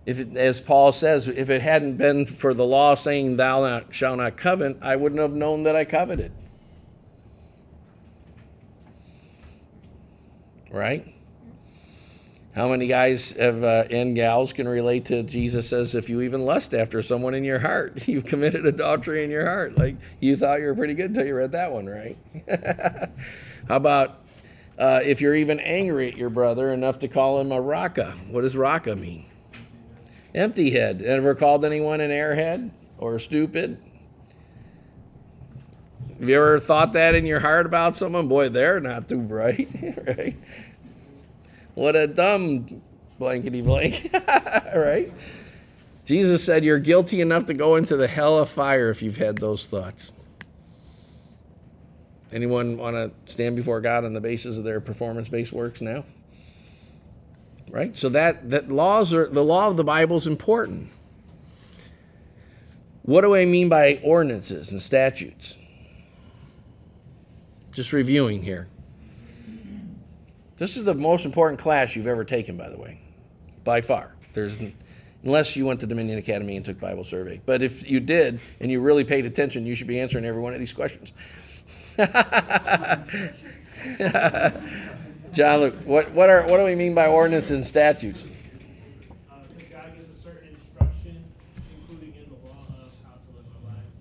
[0.06, 3.94] if it, as Paul says, if it hadn't been for the law saying, Thou not,
[3.94, 6.32] shalt not covet, I wouldn't have known that I coveted.
[10.72, 11.15] Right?
[12.56, 16.46] How many guys have, uh, and gals can relate to Jesus says, if you even
[16.46, 19.78] lust after someone in your heart, you've committed adultery in your heart.
[19.78, 22.18] Like you thought you were pretty good until you read that one, right?
[23.68, 24.22] How about
[24.78, 28.14] uh, if you're even angry at your brother enough to call him a raka?
[28.30, 29.26] What does raka mean?
[30.34, 31.02] Empty head.
[31.02, 33.80] Ever called anyone an airhead or stupid?
[36.20, 38.30] Have you ever thought that in your heart about someone?
[38.30, 39.68] Boy, they're not too bright,
[40.08, 40.38] right?
[41.76, 42.82] What a dumb
[43.20, 44.10] blankety blank,
[44.76, 45.12] right?
[46.06, 49.38] Jesus said, You're guilty enough to go into the hell of fire if you've had
[49.38, 50.12] those thoughts.
[52.32, 56.06] Anyone want to stand before God on the basis of their performance-based works now?
[57.70, 57.96] Right?
[57.96, 60.90] So that that laws are the law of the Bible is important.
[63.02, 65.58] What do I mean by ordinances and statutes?
[67.74, 68.68] Just reviewing here.
[70.58, 73.00] This is the most important class you've ever taken, by the way,
[73.64, 74.16] by far.
[74.34, 74.56] There's,
[75.24, 77.42] unless you went to Dominion Academy and took Bible survey.
[77.46, 80.54] But if you did and you really paid attention, you should be answering every one
[80.54, 81.14] of these questions.
[85.34, 88.24] John, Luke, what what are what do we mean by ordinances and statutes?
[88.24, 88.28] Uh,
[89.56, 91.24] because God gives a certain instruction,
[91.76, 94.00] including in the law of how to live our lives,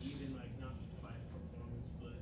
[0.00, 2.16] even like not by performance, but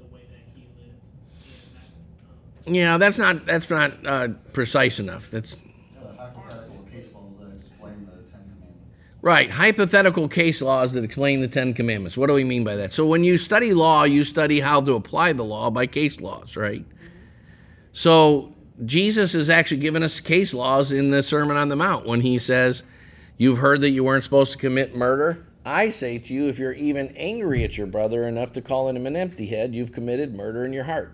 [0.00, 1.00] the way that He lived.
[1.44, 5.30] And that's um, Yeah, that's not that's not uh, precise enough.
[5.30, 5.56] That's
[6.16, 9.20] hypothetical case laws that explain the Ten Commandments.
[9.20, 12.16] Right, hypothetical case laws that explain the Ten Commandments.
[12.16, 12.92] What do we mean by that?
[12.92, 16.56] So, when you study law, you study how to apply the law by case laws,
[16.56, 16.84] right?
[17.92, 22.20] So, Jesus is actually giving us case laws in the Sermon on the Mount when
[22.20, 22.84] he says,
[23.36, 25.44] You've heard that you weren't supposed to commit murder.
[25.64, 29.06] I say to you, if you're even angry at your brother enough to call him
[29.06, 31.12] an empty head, you've committed murder in your heart.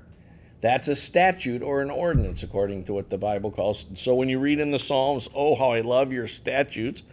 [0.60, 3.86] That's a statute or an ordinance, according to what the Bible calls.
[3.94, 7.04] So, when you read in the Psalms, Oh, how I love your statutes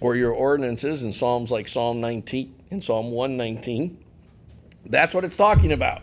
[0.00, 3.98] or your ordinances in Psalms like Psalm 19 and Psalm 119.
[4.84, 6.02] That's what it's talking about.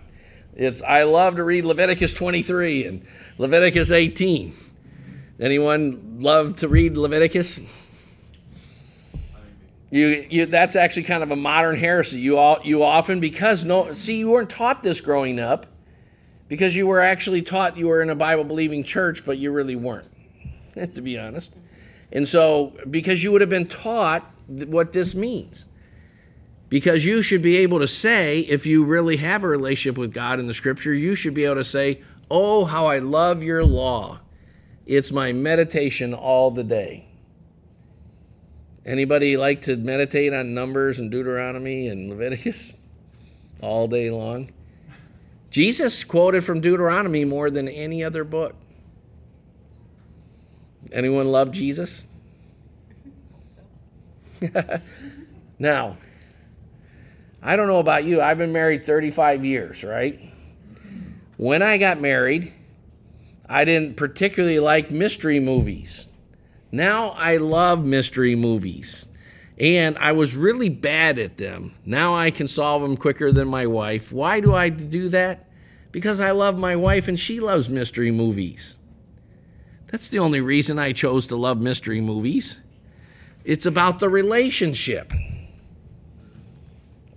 [0.55, 3.05] It's I love to read Leviticus 23 and
[3.37, 4.53] Leviticus 18.
[5.39, 7.61] Anyone love to read Leviticus?
[9.91, 12.19] You, you that's actually kind of a modern heresy.
[12.19, 15.65] You all you often because no see you weren't taught this growing up
[16.49, 19.75] because you were actually taught you were in a Bible believing church, but you really
[19.75, 20.09] weren't,
[20.73, 21.53] to be honest.
[22.11, 25.65] And so, because you would have been taught what this means.
[26.67, 30.39] Because you should be able to say, if you really have a relationship with God
[30.39, 34.19] in the scripture, you should be able to say, Oh, how I love your law.
[34.85, 37.05] It's my meditation all the day.
[38.85, 42.75] Anybody like to meditate on Numbers and Deuteronomy and Leviticus
[43.61, 44.51] all day long?
[45.49, 48.55] Jesus quoted from Deuteronomy more than any other book.
[50.91, 52.07] Anyone love Jesus?
[55.59, 55.97] now,
[57.41, 58.21] I don't know about you.
[58.21, 60.19] I've been married 35 years, right?
[61.37, 62.53] When I got married,
[63.47, 66.05] I didn't particularly like mystery movies.
[66.71, 69.07] Now I love mystery movies.
[69.59, 71.73] And I was really bad at them.
[71.85, 74.11] Now I can solve them quicker than my wife.
[74.11, 75.49] Why do I do that?
[75.91, 78.77] Because I love my wife and she loves mystery movies.
[79.87, 82.59] That's the only reason I chose to love mystery movies.
[83.43, 85.11] It's about the relationship.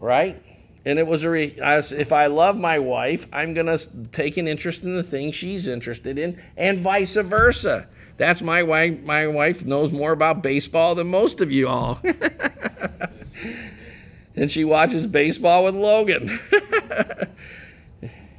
[0.00, 0.42] Right?
[0.84, 3.78] And it was a re- if I love my wife, I'm going to
[4.10, 7.86] take an interest in the things she's interested in and vice versa.
[8.16, 9.02] That's my wife.
[9.02, 12.00] My wife knows more about baseball than most of you all.
[14.36, 16.38] and she watches baseball with Logan.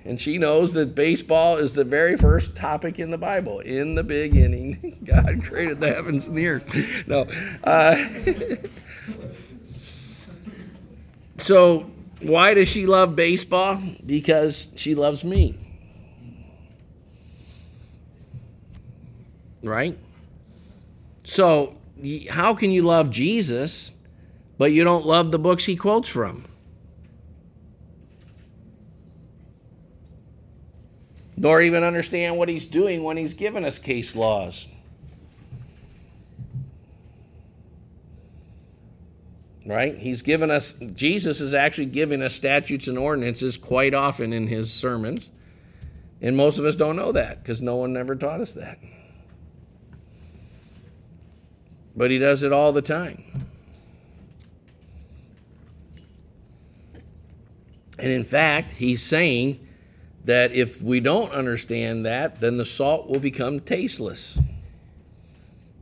[0.06, 3.60] and she knows that baseball is the very first topic in the Bible.
[3.60, 7.08] In the beginning, God created the heavens and the earth.
[7.08, 7.22] No.
[7.64, 8.06] Uh,
[11.38, 13.82] so, why does she love baseball?
[14.06, 15.63] Because she loves me.
[19.64, 19.98] Right?
[21.24, 21.78] So,
[22.30, 23.94] how can you love Jesus,
[24.58, 26.46] but you don't love the books he quotes from?
[31.38, 34.68] Nor even understand what he's doing when he's given us case laws.
[39.66, 39.98] Right?
[39.98, 44.74] He's given us, Jesus is actually giving us statutes and ordinances quite often in his
[44.74, 45.30] sermons.
[46.22, 48.78] And most of us don't know that because no one ever taught us that.
[51.96, 53.24] But he does it all the time.
[58.00, 59.66] And in fact, he's saying
[60.26, 64.40] that if we don't understand that, then the salt will become tasteless.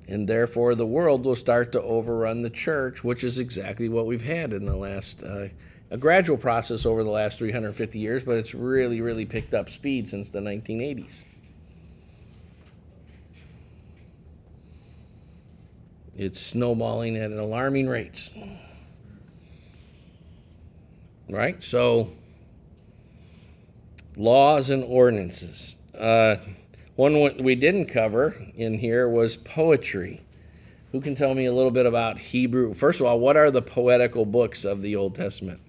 [0.07, 4.26] And therefore, the world will start to overrun the church, which is exactly what we've
[4.26, 5.47] had in the last, uh,
[5.89, 10.09] a gradual process over the last 350 years, but it's really, really picked up speed
[10.09, 11.24] since the 1980s.
[16.18, 18.30] It's snowballing at an alarming rates.
[21.30, 21.62] Right?
[21.64, 22.12] So,
[24.16, 25.78] laws and ordinances.
[25.97, 26.38] Uh,
[26.95, 30.22] one we didn't cover in here was poetry.
[30.91, 32.74] Who can tell me a little bit about Hebrew?
[32.74, 35.62] First of all, what are the poetical books of the Old Testament?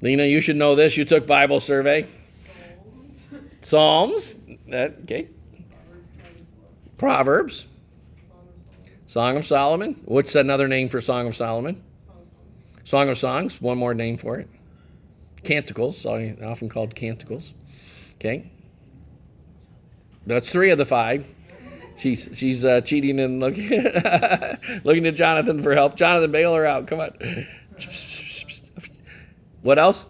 [0.00, 0.96] Lena, you should know this.
[0.96, 2.06] You took Bible survey.
[3.60, 4.38] Psalms.
[4.38, 4.38] Psalms.
[4.68, 5.28] That, okay.
[5.28, 6.70] Proverbs might as well.
[6.96, 7.66] Proverbs.
[9.08, 9.94] Song of Solomon.
[10.04, 11.82] What's another name for Song of Solomon?
[12.04, 12.84] Song of Solomon.
[12.84, 13.60] Song of Songs.
[13.62, 14.50] One more name for it.
[15.42, 16.04] Canticles.
[16.04, 17.54] Often called canticles.
[18.16, 18.50] Okay.
[20.26, 21.24] That's three of the five.
[21.96, 23.70] She's she's uh, cheating and looking
[24.84, 25.96] looking to Jonathan for help.
[25.96, 26.86] Jonathan, bail her out.
[26.86, 27.16] Come on.
[29.62, 30.06] What else?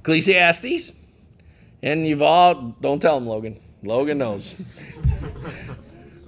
[0.00, 0.94] Ecclesiastes.
[1.82, 3.58] And you've all don't tell him, Logan.
[3.82, 4.54] Logan knows.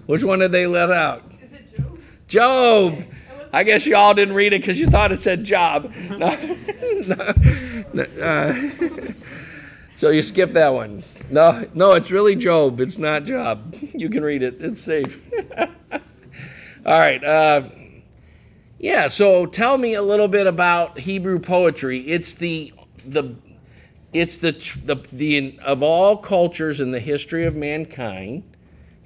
[0.09, 1.23] Which one did they let out?
[1.43, 1.99] Is it Job?
[2.29, 3.05] Job.
[3.53, 5.93] I guess you all didn't read it because you thought it said job.
[6.09, 6.35] No.
[7.93, 8.03] No.
[8.05, 8.55] Uh,
[9.97, 11.05] so you skip that one.
[11.29, 12.81] No, no, it's really Job.
[12.81, 13.75] It's not Job.
[13.95, 14.63] You can read it.
[14.63, 15.23] It's safe.
[16.87, 17.23] all right.
[17.23, 17.69] Uh,
[18.79, 19.09] yeah.
[19.09, 22.01] So tell me a little bit about Hebrew poetry.
[22.01, 22.73] It's the
[23.05, 23.35] the
[24.15, 24.53] it's the
[24.85, 28.48] the the of all cultures in the history of mankind.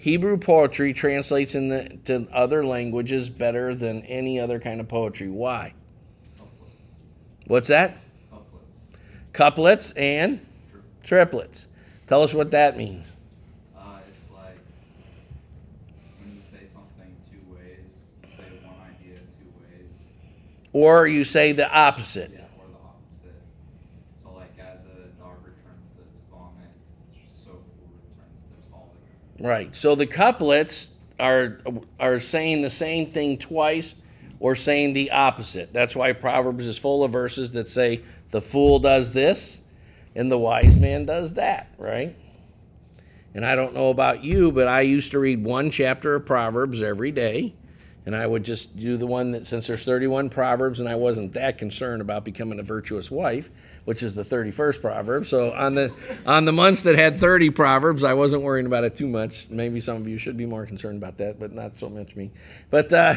[0.03, 5.29] Hebrew poetry translates into other languages better than any other kind of poetry.
[5.29, 5.75] Why?
[6.37, 6.75] Couplets.
[7.47, 7.99] What's that?
[8.29, 8.81] Couplets.
[9.33, 10.45] Couplets and
[11.05, 11.69] triplets.
[12.09, 13.07] Tell us what that means.
[13.79, 14.59] Uh, it's like
[16.19, 19.93] when you say something two ways, you say one idea two ways,
[20.73, 22.33] Or you say the opposite.
[22.35, 23.39] yeah, or the opposite.
[24.21, 26.75] So, like, as a dog returns to its vomit,
[27.39, 28.99] so fool returns to its folly.
[29.43, 29.75] Right.
[29.75, 31.59] So the couplets are
[31.99, 33.97] are saying the same thing twice
[34.39, 35.73] or saying the opposite.
[35.73, 39.61] That's why Proverbs is full of verses that say the fool does this
[40.15, 42.17] and the wise man does that, right?
[43.35, 46.83] And I don't know about you, but I used to read one chapter of Proverbs
[46.83, 47.55] every day.
[48.05, 51.35] And I would just do the one that, since there's 31 Proverbs, and I wasn't
[51.35, 53.49] that concerned about becoming a virtuous wife,
[53.85, 55.27] which is the 31st Proverb.
[55.27, 55.93] So on the
[56.25, 59.49] on the months that had 30 Proverbs, I wasn't worrying about it too much.
[59.51, 62.31] Maybe some of you should be more concerned about that, but not so much me.
[62.71, 63.17] But uh,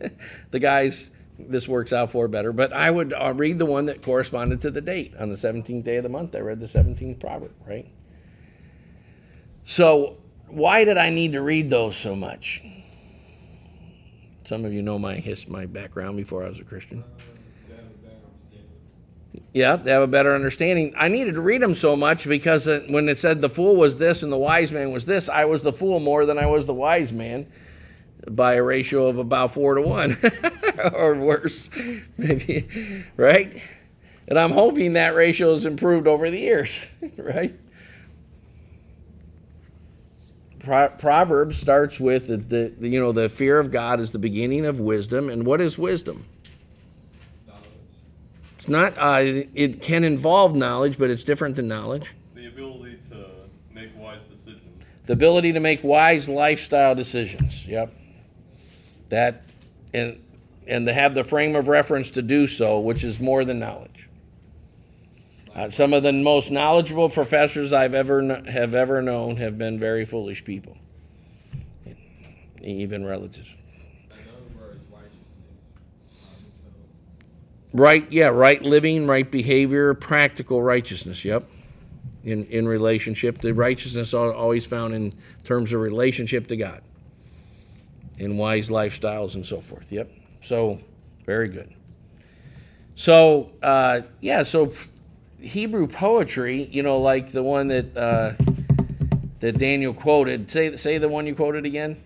[0.50, 2.52] the guys, this works out for better.
[2.52, 5.14] But I would uh, read the one that corresponded to the date.
[5.18, 7.86] On the 17th day of the month, I read the 17th Proverb, right?
[9.64, 10.16] So
[10.48, 12.62] why did I need to read those so much?
[14.44, 17.02] Some of you know my his, my background before I was a Christian.
[19.52, 20.94] Yeah, they have a better understanding.
[20.96, 24.22] I needed to read them so much because when it said the fool was this
[24.22, 26.74] and the wise man was this, I was the fool more than I was the
[26.74, 27.46] wise man
[28.30, 30.18] by a ratio of about four to one
[30.92, 31.70] or worse,
[32.18, 32.66] maybe,
[33.16, 33.62] right?
[34.28, 36.70] And I'm hoping that ratio has improved over the years,
[37.16, 37.54] right?
[40.58, 42.36] Pro- Proverbs starts with the,
[42.78, 45.78] the you know the fear of God is the beginning of wisdom, and what is
[45.78, 46.26] wisdom?
[48.66, 48.98] It's not.
[48.98, 52.14] Uh, it, it can involve knowledge, but it's different than knowledge.
[52.34, 53.28] The ability to
[53.72, 54.82] make wise decisions.
[55.04, 57.64] The ability to make wise lifestyle decisions.
[57.64, 57.94] Yep.
[59.10, 59.44] That
[59.94, 60.20] and
[60.66, 64.08] and to have the frame of reference to do so, which is more than knowledge.
[65.54, 70.04] Uh, some of the most knowledgeable professors I've ever have ever known have been very
[70.04, 70.76] foolish people,
[72.60, 73.55] even relatives.
[77.76, 81.24] Right, yeah, right living, right behavior, practical righteousness.
[81.24, 81.46] Yep.
[82.24, 85.12] In in relationship, the righteousness always found in
[85.44, 86.80] terms of relationship to God,
[88.18, 89.92] in wise lifestyles and so forth.
[89.92, 90.10] Yep.
[90.42, 90.80] So,
[91.24, 91.72] very good.
[92.94, 94.72] So, uh, yeah, so
[95.40, 98.32] Hebrew poetry, you know, like the one that uh,
[99.40, 100.50] that Daniel quoted.
[100.50, 102.02] Say say the one you quoted again.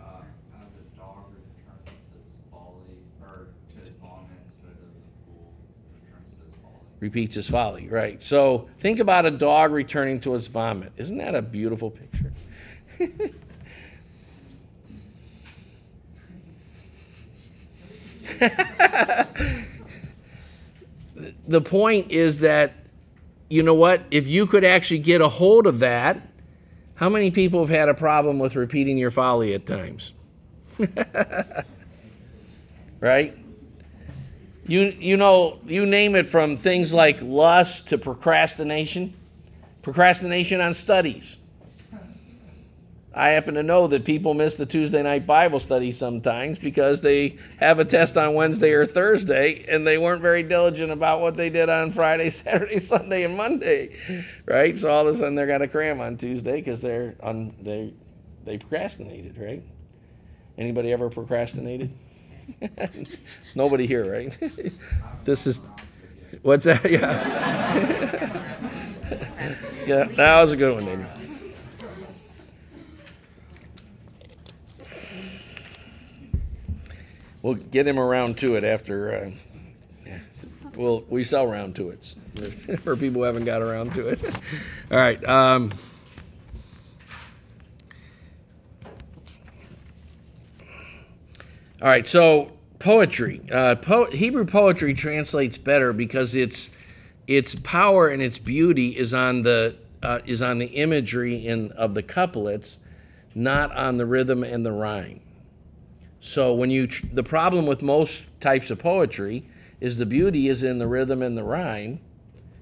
[0.00, 0.22] Uh,
[0.64, 5.52] as a dog returns to its folly, or to its vomit, so does a fool
[5.94, 6.91] returns to his folly.
[7.02, 7.88] Repeats his folly.
[7.88, 8.22] Right.
[8.22, 10.92] So think about a dog returning to its vomit.
[10.96, 12.32] Isn't that a beautiful picture?
[21.48, 22.74] the point is that,
[23.50, 24.02] you know what?
[24.12, 26.22] If you could actually get a hold of that,
[26.94, 30.12] how many people have had a problem with repeating your folly at times?
[33.00, 33.36] right?
[34.66, 39.14] You you know you name it from things like lust to procrastination,
[39.82, 41.36] procrastination on studies.
[43.14, 47.36] I happen to know that people miss the Tuesday night Bible study sometimes because they
[47.58, 51.50] have a test on Wednesday or Thursday and they weren't very diligent about what they
[51.50, 53.96] did on Friday, Saturday, Sunday, and Monday,
[54.46, 54.78] right?
[54.78, 57.92] So all of a sudden they're got to cram on Tuesday because they're on they
[58.44, 59.62] they procrastinated, right?
[60.56, 61.92] Anybody ever procrastinated?
[63.54, 64.36] Nobody here, right?
[65.24, 65.60] this is
[66.42, 66.82] What's that?
[69.84, 69.86] Yeah.
[69.86, 71.06] yeah, that was a good one.
[77.42, 79.14] We'll get him around to it after.
[79.14, 79.30] Uh,
[80.76, 82.04] well, we sell round to it
[82.80, 84.24] for people who haven't got around to it.
[84.90, 85.22] All right.
[85.28, 85.72] Um,
[91.82, 92.06] all right.
[92.06, 96.70] So poetry, uh, po- Hebrew poetry translates better because its
[97.26, 101.94] its power and its beauty is on the uh, is on the imagery in of
[101.94, 102.78] the couplets,
[103.34, 105.20] not on the rhythm and the rhyme.
[106.20, 109.44] So when you tr- the problem with most types of poetry
[109.80, 111.98] is the beauty is in the rhythm and the rhyme,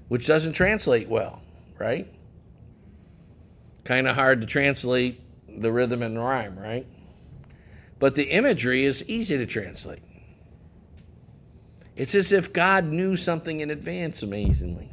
[0.07, 1.43] which doesn't translate well,
[1.77, 2.11] right?
[3.83, 6.87] Kind of hard to translate the rhythm and rhyme, right?
[8.01, 10.01] But the imagery is easy to translate.
[11.95, 14.89] It's as if God knew something in advance, amazingly.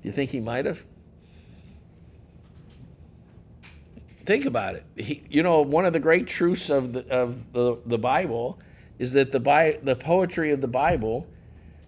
[0.00, 0.82] Do you think he might have?
[4.24, 4.84] Think about it.
[4.96, 8.58] He, you know, one of the great truths of the, of the, the Bible
[8.98, 11.26] is that the, Bi- the poetry of the Bible,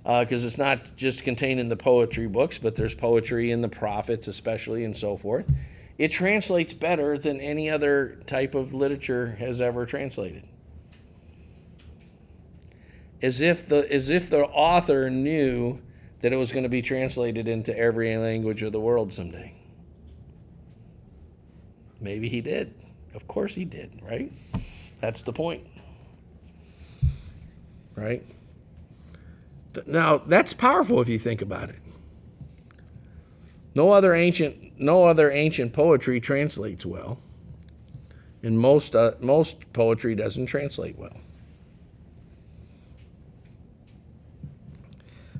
[0.03, 3.71] because uh, it's not just contained in the poetry books, but there's poetry in the
[3.71, 5.51] prophets, especially, and so forth.
[5.99, 10.45] It translates better than any other type of literature has ever translated.
[13.21, 15.81] As if the, as if the author knew
[16.21, 19.55] that it was going to be translated into every language of the world someday.
[22.01, 22.75] Maybe he did.
[23.15, 24.33] Of course he did, right?
[25.01, 25.67] That's the point.
[27.97, 28.25] Right?
[29.87, 31.81] Now, that's powerful if you think about it.
[33.75, 37.19] No other ancient no other ancient poetry translates well.
[38.43, 41.17] And most uh, most poetry doesn't translate well.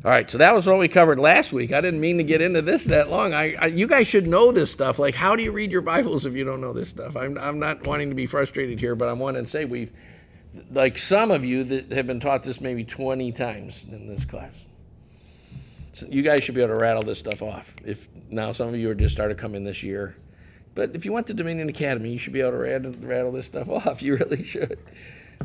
[0.05, 1.73] All right, so that was what we covered last week.
[1.73, 3.35] I didn't mean to get into this that long.
[3.35, 4.99] I, I, you guys should know this stuff.
[5.01, 7.17] Like, how do you read your Bibles if you don't know this stuff?
[7.17, 9.93] I'm, I'm not wanting to be frustrated here, but I'm wanting to say we've,
[10.71, 14.65] like some of you that have been taught this maybe 20 times in this class.
[16.09, 17.75] You guys should be able to rattle this stuff off.
[17.85, 20.17] If now some of you are just started coming this year,
[20.75, 23.47] but if you went to Dominion Academy, you should be able to rattle, rattle this
[23.47, 24.03] stuff off.
[24.03, 24.79] You really should,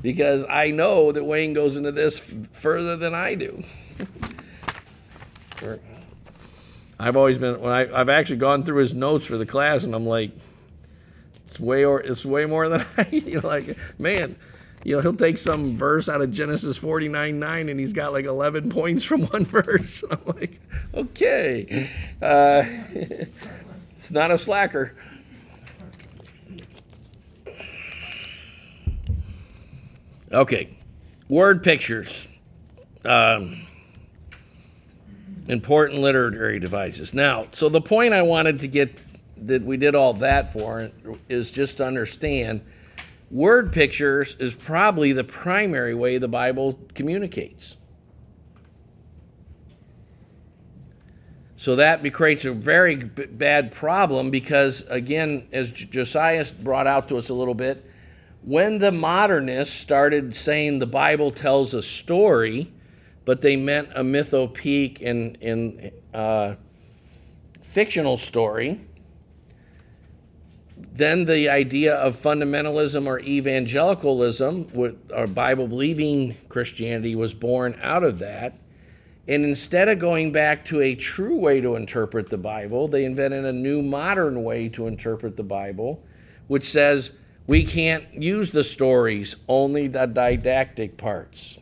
[0.02, 3.64] because I know that Wayne goes into this f- further than I do.
[7.00, 9.94] I've always been when I, have actually gone through his notes for the class, and
[9.94, 10.32] I'm like,
[11.48, 13.08] it's way or it's way more than I.
[13.12, 14.38] You know, like man,
[14.84, 18.26] you know, he'll take some verse out of Genesis 49 9 and he's got like
[18.26, 20.04] 11 points from one verse.
[20.10, 20.60] I'm like,
[20.94, 21.90] okay.
[22.22, 22.64] Uh,
[23.98, 24.96] it's not a slacker.
[30.32, 30.76] Okay.
[31.30, 32.28] Word pictures.
[33.06, 33.62] Um,
[35.48, 37.14] important literary devices.
[37.14, 39.02] Now, so the point I wanted to get
[39.38, 40.90] that we did all that for
[41.30, 42.62] is just to understand
[43.34, 47.78] word pictures is probably the primary way the Bible communicates.
[51.58, 57.18] So that creates a very b- bad problem because, again, as Josiah brought out to
[57.18, 57.90] us a little bit,
[58.44, 62.72] when the modernists started saying the Bible tells a story,
[63.26, 66.56] but they meant a mythopoeic and, and uh,
[67.62, 68.82] fictional story,
[70.92, 74.70] then the idea of fundamentalism or evangelicalism,
[75.14, 78.60] or Bible believing Christianity, was born out of that.
[79.28, 83.46] And instead of going back to a true way to interpret the Bible, they invented
[83.46, 86.04] a new modern way to interpret the Bible,
[86.48, 87.14] which says
[87.48, 91.58] we can't use the stories, only the didactic parts.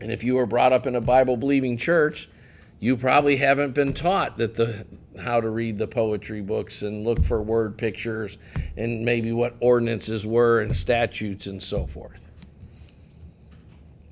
[0.00, 2.30] And if you were brought up in a Bible believing church,
[2.78, 4.86] you probably haven't been taught that the
[5.20, 8.38] how to read the poetry books and look for word pictures
[8.76, 12.26] and maybe what ordinances were and statutes and so forth.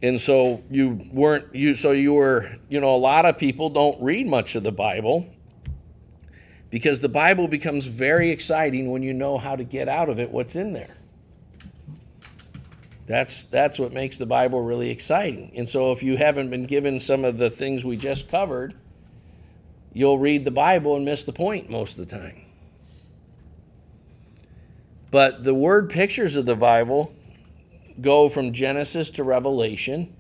[0.02, 4.00] And so you weren't you so you were, you know, a lot of people don't
[4.00, 5.26] read much of the Bible
[6.70, 10.30] because the Bible becomes very exciting when you know how to get out of it
[10.30, 10.96] what's in there.
[13.06, 15.50] That's that's what makes the Bible really exciting.
[15.56, 18.74] And so if you haven't been given some of the things we just covered,
[19.92, 22.42] you'll read the Bible and miss the point most of the time.
[25.10, 27.14] But the word pictures of the Bible
[28.00, 30.14] go from Genesis to Revelation.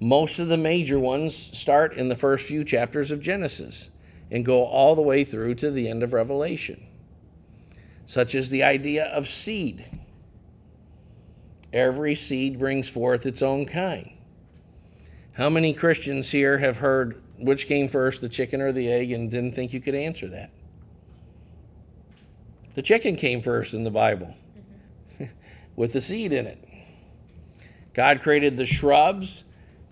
[0.00, 3.90] Most of the major ones start in the first few chapters of Genesis
[4.30, 6.86] and go all the way through to the end of Revelation,
[8.06, 9.84] such as the idea of seed.
[11.72, 14.12] Every seed brings forth its own kind.
[15.32, 19.30] How many Christians here have heard which came first, the chicken or the egg, and
[19.30, 20.50] didn't think you could answer that?
[22.74, 24.36] The chicken came first in the Bible
[25.76, 26.64] with the seed in it.
[27.94, 29.42] God created the shrubs,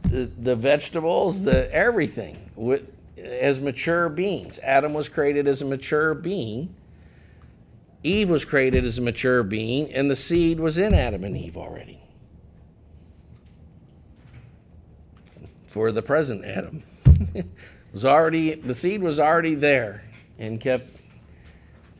[0.03, 4.61] the, the vegetables, the everything with, as mature beings.
[4.62, 6.74] Adam was created as a mature being.
[8.05, 11.57] Eve was created as a mature being, and the seed was in Adam and Eve
[11.57, 12.01] already.
[15.66, 16.84] For the present Adam.
[17.93, 20.03] Was already the seed was already there
[20.39, 20.91] and kept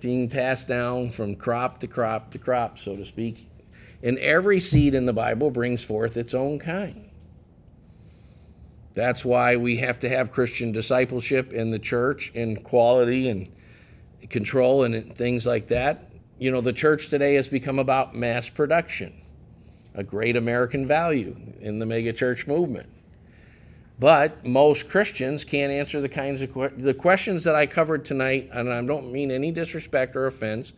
[0.01, 3.49] being passed down from crop to crop to crop, so to speak.
[4.03, 7.09] And every seed in the Bible brings forth its own kind.
[8.95, 13.49] That's why we have to have Christian discipleship in the church and quality and
[14.31, 16.11] control and things like that.
[16.39, 19.13] You know, the church today has become about mass production,
[19.95, 22.89] a great American value in the megachurch movement.
[23.99, 28.51] But most Christians can't answer the kinds of que- the questions that I covered tonight,
[28.53, 30.75] and I don't mean any disrespect or offense,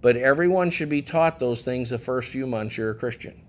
[0.00, 3.42] but everyone should be taught those things the first few months you're a Christian.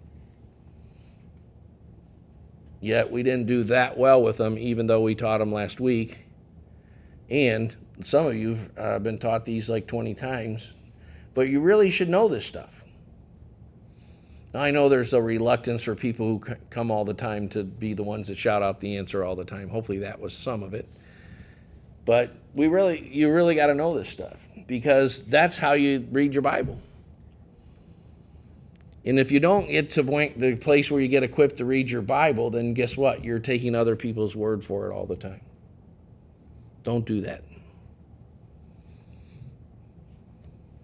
[2.80, 6.26] Yet we didn't do that well with them, even though we taught them last week.
[7.30, 10.72] And some of you have uh, been taught these like 20 times,
[11.36, 12.81] but you really should know this stuff.
[14.54, 16.40] I know there's a reluctance for people who
[16.70, 19.46] come all the time to be the ones that shout out the answer all the
[19.46, 19.70] time.
[19.70, 20.88] Hopefully, that was some of it.
[22.04, 26.34] But we really, you really got to know this stuff because that's how you read
[26.34, 26.82] your Bible.
[29.06, 32.02] And if you don't get to the place where you get equipped to read your
[32.02, 33.24] Bible, then guess what?
[33.24, 35.42] You're taking other people's word for it all the time.
[36.84, 37.44] Don't do that.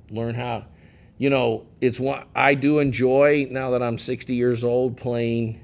[0.10, 0.66] Learn how.
[1.18, 5.64] You know, it's what I do enjoy now that I'm 60 years old playing,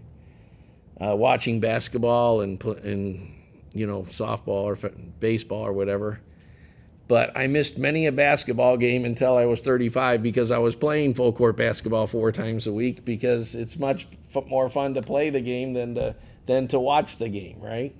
[1.00, 3.34] uh, watching basketball and and
[3.74, 4.76] you know softball or
[5.20, 6.22] baseball or whatever.
[7.08, 11.16] But I missed many a basketball game until I was 35 because I was playing
[11.16, 15.30] full court basketball four times a week because it's much f- more fun to play
[15.30, 17.96] the game than to than to watch the game, right?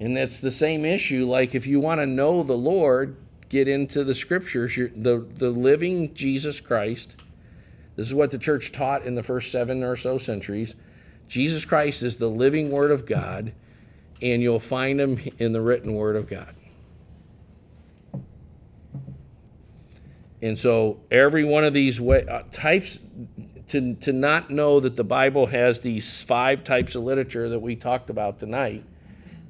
[0.00, 1.26] And that's the same issue.
[1.26, 3.16] Like if you want to know the Lord,
[3.52, 4.74] get into the scriptures.
[4.74, 7.16] The the living Jesus Christ.
[7.94, 10.74] This is what the church taught in the first seven or so centuries.
[11.28, 13.52] Jesus Christ is the living Word of God,
[14.22, 16.54] and you'll find him in the written Word of God.
[20.40, 22.98] And so every one of these way, uh, types,
[23.68, 27.76] to, to not know that the Bible has these five types of literature that we
[27.76, 28.84] talked about tonight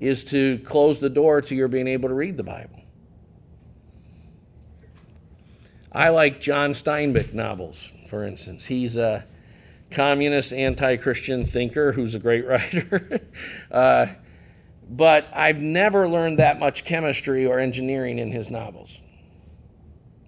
[0.01, 2.82] is to close the door to your being able to read the Bible.
[5.95, 8.65] I like John Steinbeck novels, for instance.
[8.65, 9.25] He's a
[9.91, 13.21] communist, anti Christian thinker who's a great writer.
[13.71, 14.07] uh,
[14.89, 19.01] but I've never learned that much chemistry or engineering in his novels.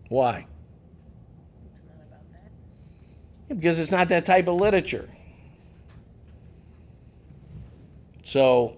[0.09, 0.47] Why?
[3.49, 5.09] Because it's not that type of literature.
[8.23, 8.77] So,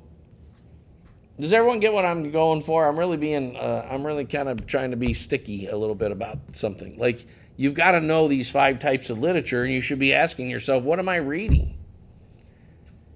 [1.39, 2.89] does everyone get what I'm going for?
[2.89, 6.11] I'm really being, uh, I'm really kind of trying to be sticky a little bit
[6.11, 6.99] about something.
[6.99, 7.27] Like,
[7.57, 10.83] you've got to know these five types of literature, and you should be asking yourself,
[10.83, 11.77] what am I reading?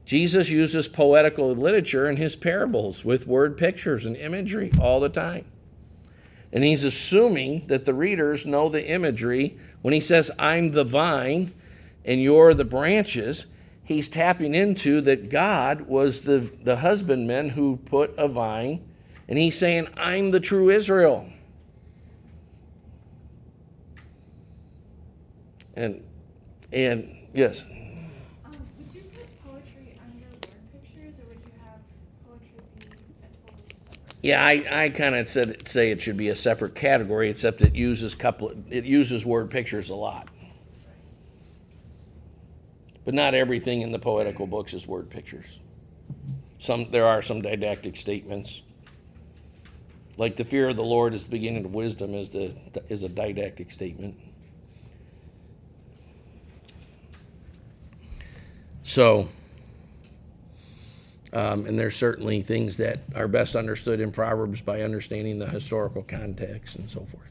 [0.05, 5.45] Jesus uses poetical literature in his parables with word pictures and imagery all the time.
[6.53, 9.57] And he's assuming that the readers know the imagery.
[9.83, 11.53] When he says, I'm the vine
[12.05, 13.47] and you're the branches,
[13.91, 18.89] he's tapping into that God was the, the husbandman who put a vine.
[19.27, 21.29] And he's saying, I'm the true Israel.
[25.75, 26.05] And,
[26.73, 27.63] and yes.
[28.45, 31.81] Um, would you put poetry under word pictures, or would you have
[32.29, 33.75] poetry be totally separate?
[34.23, 37.75] Yeah, I, I kind of said say it should be a separate category, except it
[37.75, 40.29] uses couple it uses word pictures a lot.
[43.05, 45.59] But not everything in the poetical books is word pictures.
[46.59, 48.63] Some there are some didactic statements.
[50.19, 52.55] Like the fear of the Lord is the beginning of wisdom is the
[52.89, 54.17] is a didactic statement.
[58.83, 59.29] So
[61.33, 66.03] um, and there's certainly things that are best understood in Proverbs by understanding the historical
[66.03, 67.31] context and so forth.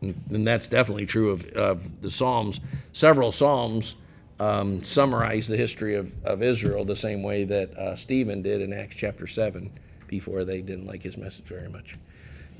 [0.00, 2.60] And, that's definitely true of, of the Psalms.
[2.92, 3.96] Several Psalms
[4.38, 8.72] um, summarize the history of, of Israel the same way that uh, Stephen did in
[8.72, 9.70] Acts chapter 7
[10.06, 11.94] before they didn't like his message very much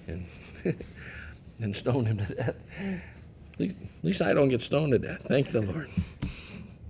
[0.07, 0.26] and,
[1.61, 2.57] and stoned him to death.
[2.80, 5.26] At least, at least I don't get stoned to death.
[5.28, 5.91] Thank the Lord.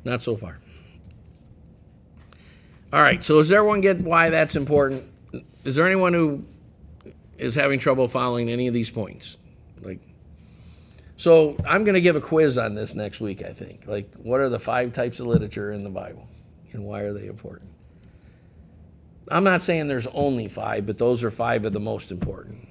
[0.05, 0.59] Not so far.
[2.93, 5.05] All right, so does everyone get why that's important?
[5.65, 6.45] Is there anyone who
[7.37, 9.37] is having trouble following any of these points?
[11.17, 13.87] So I'm going to give a quiz on this next week, I think.
[13.87, 16.29] Like, what are the five types of literature in the Bible
[16.73, 17.71] and why are they important?
[19.29, 22.69] I'm not saying there's only five, but those are five of the most important.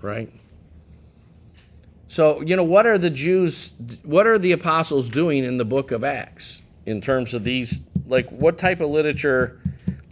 [0.00, 0.32] Right?
[2.06, 5.90] So, you know, what are the Jews, what are the apostles doing in the book
[5.90, 7.80] of Acts in terms of these?
[8.06, 9.60] Like, what type of literature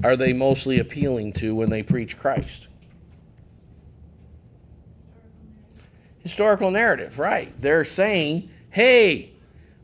[0.07, 2.69] are they mostly appealing to when they preach Christ?
[6.21, 7.53] Historical narrative, right.
[7.61, 9.33] They're saying, hey,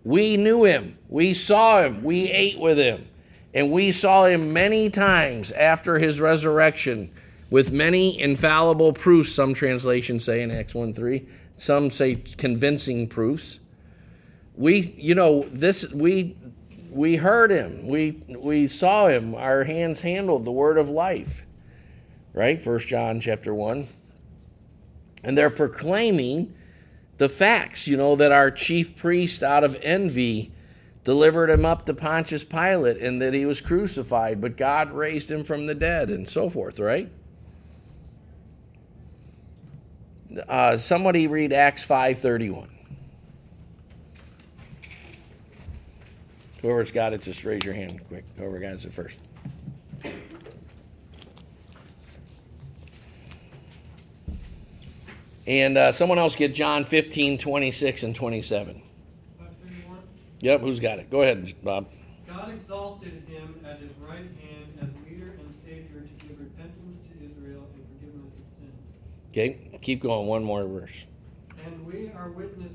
[0.04, 3.08] we knew him, we saw him, we ate with him,
[3.52, 7.10] and we saw him many times after his resurrection
[7.50, 11.26] with many infallible proofs, some translations say in Acts 1 3
[11.62, 13.60] some say convincing proofs.
[14.56, 16.36] We, you know, this we
[16.92, 17.86] we heard him.
[17.86, 19.34] We we saw him.
[19.34, 21.46] Our hands handled the word of life.
[22.34, 22.60] Right?
[22.60, 23.88] First John chapter 1.
[25.24, 26.54] And they're proclaiming
[27.18, 30.52] the facts, you know, that our chief priest out of envy
[31.04, 35.44] delivered him up to Pontius Pilate and that he was crucified, but God raised him
[35.44, 37.10] from the dead and so forth, right?
[40.48, 42.68] Uh, somebody read Acts 5:31.
[46.62, 48.24] Whoever's got it, just raise your hand quick.
[48.36, 49.18] Whoever got it first.
[55.44, 58.80] And uh, someone else get John 15, 26, and 27.
[59.38, 59.98] 531.
[60.38, 61.10] Yep, who's got it?
[61.10, 61.88] Go ahead, Bob.
[62.28, 67.24] God exalted him at his right hand as leader and savior to give repentance to
[67.26, 68.74] Israel and forgiveness of sins.
[69.32, 70.28] Okay, keep going.
[70.28, 71.06] One more verse.
[71.64, 72.72] And we are witness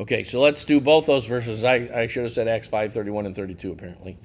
[0.00, 1.62] Okay, so let's do both those verses.
[1.62, 4.18] I, I should have said Acts 5, 31 and 32, apparently.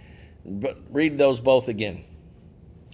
[0.45, 2.05] But read those both again.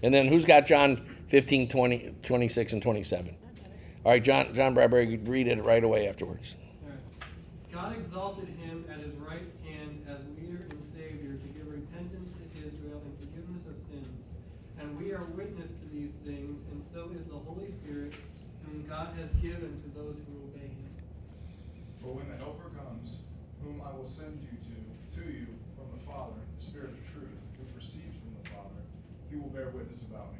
[0.02, 3.36] And then who's got John 15, 20, 26, and 27?
[4.04, 6.56] All right, John, John Bradbury, read it right away afterwards.
[6.84, 7.00] Alright.
[7.72, 12.44] God exalted him at his right hand as leader and savior to give repentance to
[12.58, 14.26] Israel and forgiveness of sins.
[14.80, 18.16] And we are witness to these things, and so is the Holy Spirit,
[18.66, 20.90] whom God has given to those who obey him.
[22.02, 22.71] For when the Helper comes, whom I
[24.02, 25.46] will send you to, to you
[25.78, 28.82] from the Father, the Spirit of truth, who proceeds from the Father,
[29.30, 30.40] he will bear witness about me.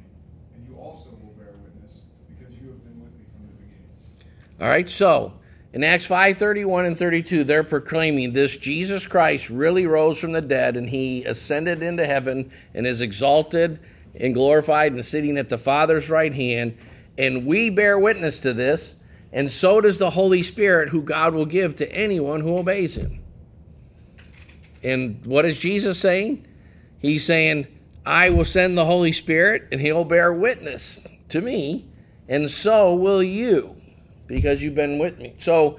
[0.56, 4.60] And you also will bear witness, because you have been with me from the beginning.
[4.60, 5.34] All right, so
[5.72, 10.42] in Acts 5 31 and 32, they're proclaiming this Jesus Christ really rose from the
[10.42, 13.78] dead and he ascended into heaven and is exalted
[14.16, 16.76] and glorified and sitting at the Father's right hand.
[17.16, 18.96] And we bear witness to this,
[19.32, 23.21] and so does the Holy Spirit, who God will give to anyone who obeys him.
[24.82, 26.46] And what is Jesus saying?
[26.98, 27.66] He's saying,
[28.04, 31.86] I will send the Holy Spirit, and he'll bear witness to me,
[32.28, 33.76] and so will you
[34.26, 35.34] because you've been with me.
[35.36, 35.78] So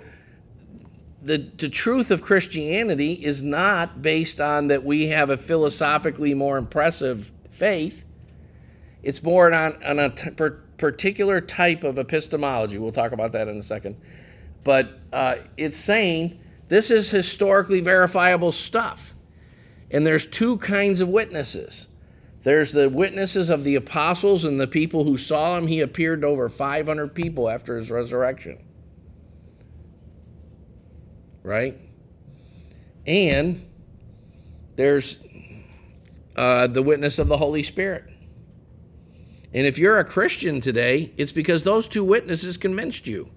[1.22, 6.58] the, the truth of Christianity is not based on that we have a philosophically more
[6.58, 8.06] impressive faith.
[9.02, 10.30] It's more on, on a t-
[10.78, 12.78] particular type of epistemology.
[12.78, 14.00] We'll talk about that in a second.
[14.64, 16.40] But uh, it's saying
[16.74, 19.14] this is historically verifiable stuff.
[19.92, 21.88] And there's two kinds of witnesses.
[22.42, 25.68] There's the witnesses of the apostles and the people who saw him.
[25.68, 28.58] He appeared to over 500 people after his resurrection.
[31.44, 31.78] Right?
[33.06, 33.70] And
[34.76, 35.20] there's
[36.36, 38.06] uh, the witness of the Holy Spirit.
[39.54, 43.30] And if you're a Christian today, it's because those two witnesses convinced you.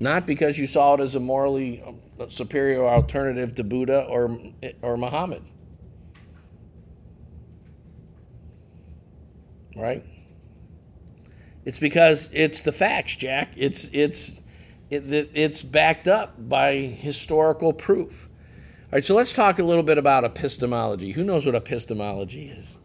[0.00, 1.84] Not because you saw it as a morally
[2.18, 4.38] uh, superior alternative to Buddha or,
[4.82, 5.42] or Muhammad.
[9.80, 10.04] right?
[11.64, 13.52] It's because it's the facts, Jack.
[13.56, 14.40] It's it's
[14.90, 18.28] it, it's backed up by historical proof.
[18.84, 21.12] All right, so let's talk a little bit about epistemology.
[21.12, 22.76] Who knows what epistemology is?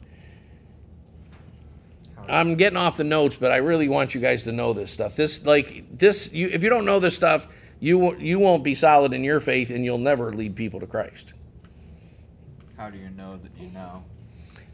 [2.29, 5.15] I'm getting off the notes, but I really want you guys to know this stuff.
[5.15, 7.47] This like this you if you don't know this stuff,
[7.79, 11.33] you you won't be solid in your faith and you'll never lead people to Christ.
[12.77, 14.03] How do you know that you know?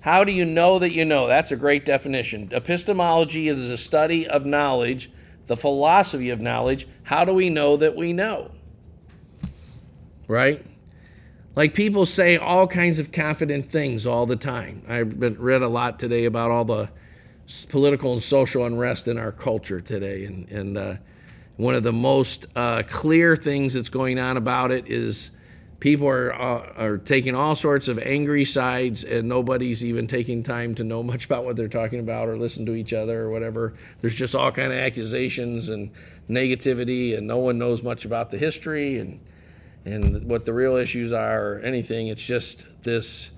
[0.01, 1.27] How do you know that you know?
[1.27, 2.49] That's a great definition.
[2.51, 5.11] Epistemology is a study of knowledge,
[5.45, 6.87] the philosophy of knowledge.
[7.03, 8.51] How do we know that we know?
[10.27, 10.65] Right?
[11.55, 14.83] Like people say all kinds of confident things all the time.
[14.87, 16.89] I've been, read a lot today about all the
[17.69, 20.25] political and social unrest in our culture today.
[20.25, 20.95] And, and uh,
[21.57, 25.31] one of the most uh, clear things that's going on about it is
[25.79, 30.75] people are, uh, are taking all sorts of angry sides, and nobody's even taking time
[30.75, 33.73] to know much about what they're talking about or listen to each other or whatever.
[33.99, 35.91] There's just all kind of accusations and
[36.29, 39.19] negativity, and no one knows much about the history and
[39.83, 42.07] and what the real issues are or anything.
[42.07, 43.31] It's just this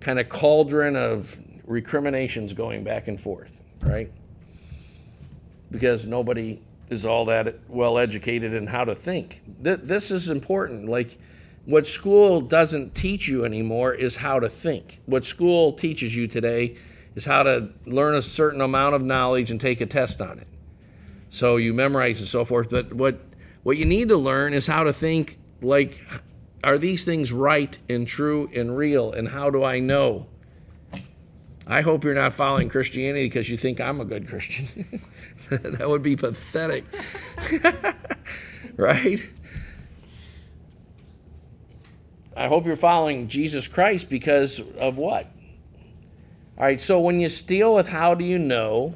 [0.00, 4.10] kind of cauldron of recriminations going back and forth, right?
[5.70, 6.60] Because nobody
[6.90, 9.42] is all that well educated in how to think.
[9.62, 10.88] Th- this is important.
[10.88, 11.18] Like,
[11.64, 15.00] what school doesn't teach you anymore is how to think.
[15.06, 16.76] What school teaches you today
[17.14, 20.48] is how to learn a certain amount of knowledge and take a test on it.
[21.30, 22.70] So you memorize and so forth.
[22.70, 23.20] But what
[23.62, 26.00] what you need to learn is how to think like
[26.62, 30.26] are these things right and true and real and how do I know?
[31.66, 35.00] I hope you're not following Christianity because you think I'm a good Christian.
[35.50, 36.84] that would be pathetic.
[38.76, 39.22] right?
[42.36, 45.26] I hope you're following Jesus Christ because of what?
[46.58, 48.94] All right, so when you steal with how do you know,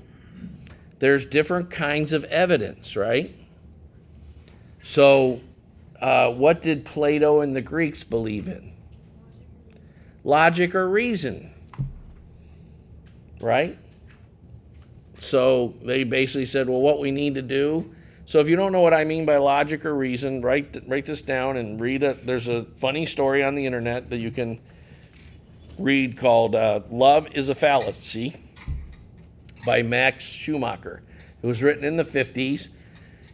[0.98, 3.34] there's different kinds of evidence, right?
[4.82, 5.40] So,
[6.00, 8.72] uh, what did Plato and the Greeks believe in?
[10.24, 11.47] Logic or reason,
[13.40, 13.78] right?
[15.18, 17.94] So they basically said, well, what we need to do.
[18.24, 21.22] So if you don't know what I mean by logic or reason, write write this
[21.22, 22.26] down and read it.
[22.26, 24.60] There's a funny story on the internet that you can
[25.78, 28.36] read called uh, "Love Is a Fallacy"
[29.64, 31.02] by Max Schumacher.
[31.42, 32.68] It was written in the 50s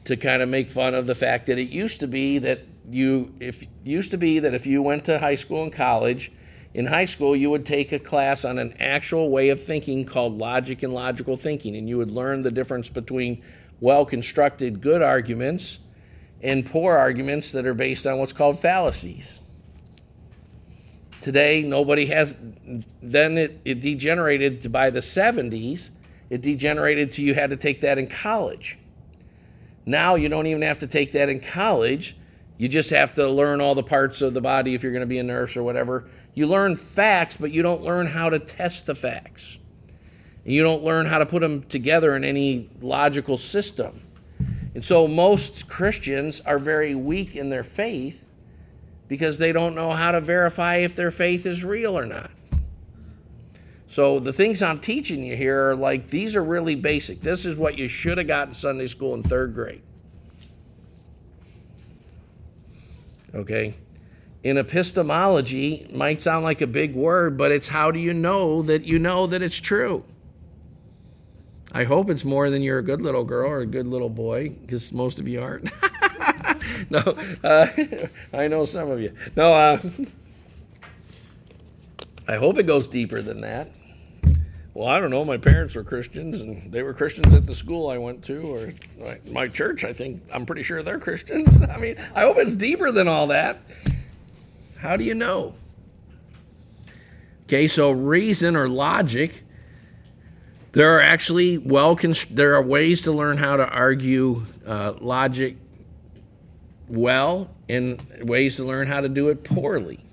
[0.05, 3.35] to kind of make fun of the fact that it used to be that you
[3.41, 6.31] if used to be that if you went to high school and college
[6.75, 10.39] in high school you would take a class on an actual way of thinking called
[10.39, 13.43] logic and logical thinking and you would learn the difference between
[13.81, 15.79] well constructed good arguments
[16.43, 19.41] and poor arguments that are based on what's called fallacies
[21.20, 22.37] today nobody has
[23.03, 25.91] then it, it degenerated by the 70s
[26.29, 28.79] it degenerated to you had to take that in college
[29.87, 32.16] now you don't even have to take that in college.
[32.57, 35.07] You just have to learn all the parts of the body if you're going to
[35.07, 36.09] be a nurse or whatever.
[36.35, 39.59] You learn facts, but you don't learn how to test the facts.
[40.45, 44.03] And you don't learn how to put them together in any logical system.
[44.74, 48.26] And so most Christians are very weak in their faith
[49.07, 52.30] because they don't know how to verify if their faith is real or not.
[53.87, 57.20] So the things I'm teaching you here are like these are really basic.
[57.20, 59.82] This is what you should have gotten Sunday school in third grade.
[63.32, 63.74] Okay?
[64.45, 68.85] In epistemology, might sound like a big word, but it's how do you know that
[68.85, 70.05] you know that it's true?
[71.73, 74.51] I hope it's more than you're a good little girl or a good little boy,
[74.51, 75.71] because most of you aren't.
[76.91, 76.99] no,
[77.43, 77.69] uh,
[78.35, 79.15] I know some of you.
[79.35, 79.81] No, uh,
[82.29, 83.71] I hope it goes deeper than that.
[84.75, 85.25] Well, I don't know.
[85.25, 88.75] My parents were Christians, and they were Christians at the school I went to, or
[89.01, 89.85] my, my church.
[89.85, 91.63] I think I'm pretty sure they're Christians.
[91.63, 93.63] I mean, I hope it's deeper than all that.
[94.85, 95.55] How do you know?
[97.45, 99.43] Okay, so reason or logic.
[100.72, 101.99] There are actually well,
[102.30, 105.57] there are ways to learn how to argue uh, logic
[106.87, 110.05] well, and ways to learn how to do it poorly.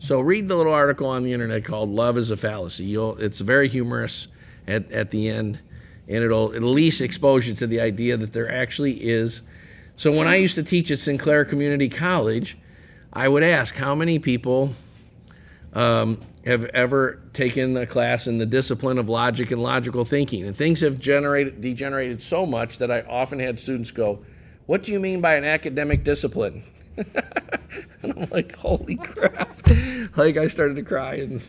[0.00, 3.38] So read the little article on the internet called "Love Is a Fallacy." You'll, it's
[3.38, 4.28] very humorous
[4.66, 5.60] at, at the end,
[6.06, 9.40] and it'll at least expose you to the idea that there actually is.
[9.96, 12.58] So when I used to teach at Sinclair Community College,
[13.12, 14.74] I would ask how many people
[15.72, 20.54] um, have ever taken a class in the discipline of logic and logical thinking, and
[20.54, 24.24] things have generated degenerated so much that I often had students go,
[24.66, 26.62] "What do you mean by an academic discipline?"
[28.02, 29.60] and I'm like, holy crap.
[30.16, 31.42] Like, I started to cry and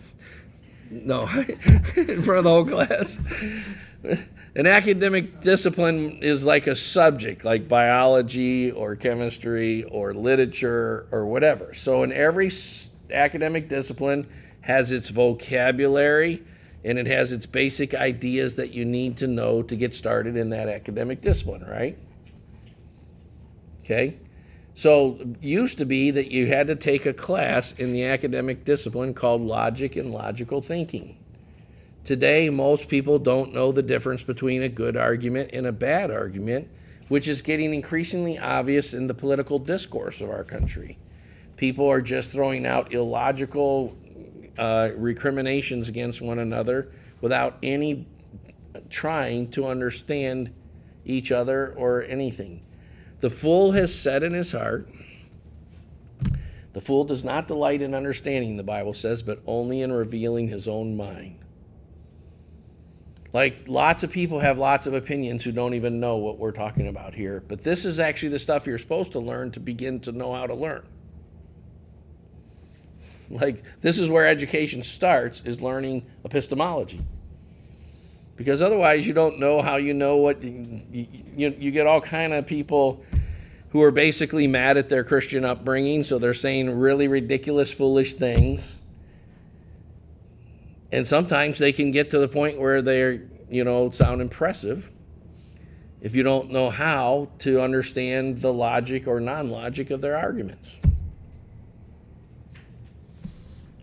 [0.91, 1.22] no,
[1.95, 3.20] in front of the whole class.
[4.56, 11.74] An academic discipline is like a subject, like biology or chemistry or literature or whatever.
[11.74, 12.52] So, in every
[13.12, 14.26] academic discipline,
[14.62, 16.43] has its vocabulary
[16.84, 20.50] and it has its basic ideas that you need to know to get started in
[20.50, 21.97] that academic discipline, right?
[23.82, 24.18] Okay?
[24.74, 29.14] So, used to be that you had to take a class in the academic discipline
[29.14, 31.18] called logic and logical thinking.
[32.10, 36.68] Today, most people don't know the difference between a good argument and a bad argument,
[37.07, 40.97] which is getting increasingly obvious in the political discourse of our country.
[41.55, 43.95] People are just throwing out illogical
[44.57, 46.91] uh, recriminations against one another
[47.22, 48.07] without any
[48.89, 50.51] trying to understand
[51.05, 52.64] each other or anything.
[53.20, 54.89] The fool has said in his heart,
[56.74, 60.68] the fool does not delight in understanding, the Bible says, but only in revealing his
[60.68, 61.36] own mind.
[63.32, 66.88] Like lots of people have lots of opinions who don't even know what we're talking
[66.88, 70.11] about here, but this is actually the stuff you're supposed to learn to begin to
[70.11, 70.84] know how to learn.
[73.30, 76.99] Like this is where education starts is learning epistemology.
[78.36, 82.34] Because otherwise you don't know how you know what you, you, you get all kind
[82.34, 83.03] of people
[83.71, 88.77] who are basically mad at their Christian upbringing, so they're saying really ridiculous, foolish things.
[90.91, 94.91] And sometimes they can get to the point where they're, you know, sound impressive
[96.01, 100.69] if you don't know how to understand the logic or non logic of their arguments.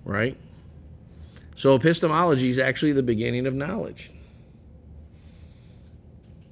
[0.05, 0.37] Right?
[1.57, 4.11] So epistemology is actually the beginning of knowledge.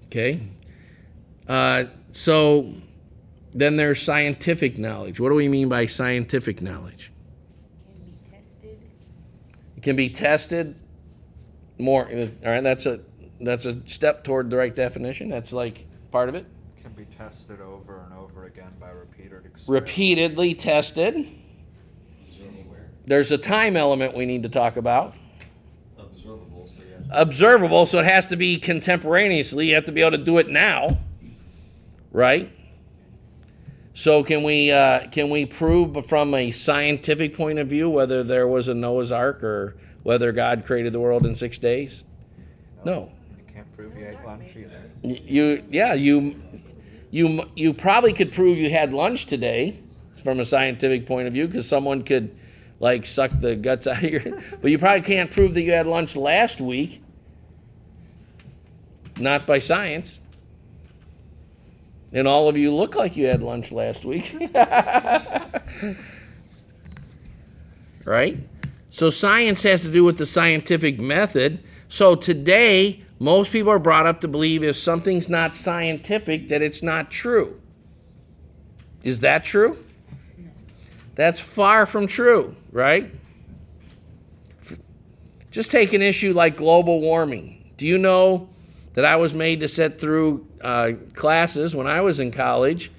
[0.07, 0.40] Okay?
[1.48, 2.72] Uh, so
[3.52, 5.20] then there's scientific knowledge.
[5.20, 7.12] What do we mean by scientific knowledge?
[7.86, 8.78] Can be tested.
[9.74, 10.74] It can be tested
[11.78, 12.09] more.
[12.09, 13.01] All right, that's a
[13.41, 15.28] that's a step toward the right definition.
[15.28, 16.47] That's like part of it.
[16.82, 19.68] Can be tested over and over again by repeated experiments.
[19.68, 21.28] Repeatedly tested.
[23.07, 25.14] There's a time element we need to talk about.
[25.99, 26.97] Observable, so yeah.
[27.11, 29.68] Observable, so it has to be contemporaneously.
[29.68, 30.97] You have to be able to do it now,
[32.11, 32.51] right?
[33.95, 38.47] So can we uh, can we prove from a scientific point of view whether there
[38.47, 42.03] was a Noah's Ark or whether God created the world in six days?
[42.84, 43.12] No.
[43.38, 44.82] You can't prove you ate lunch either.
[45.03, 46.34] You yeah you
[47.12, 49.78] you you probably could prove you had lunch today
[50.24, 52.36] from a scientific point of view because someone could
[52.80, 54.22] like suck the guts out of your
[54.61, 57.03] but you probably can't prove that you had lunch last week
[59.18, 60.18] not by science
[62.15, 64.35] and all of you look like you had lunch last week.
[68.07, 68.37] Right?
[68.91, 71.65] So science has to do with the scientific method.
[71.89, 76.83] So today most people are brought up to believe if something's not scientific that it's
[76.83, 77.59] not true.
[79.03, 79.83] Is that true?
[81.15, 83.11] That's far from true right?
[85.51, 87.73] Just take an issue like global warming.
[87.77, 88.49] Do you know
[88.95, 92.90] that i was made to sit through uh, classes when i was in college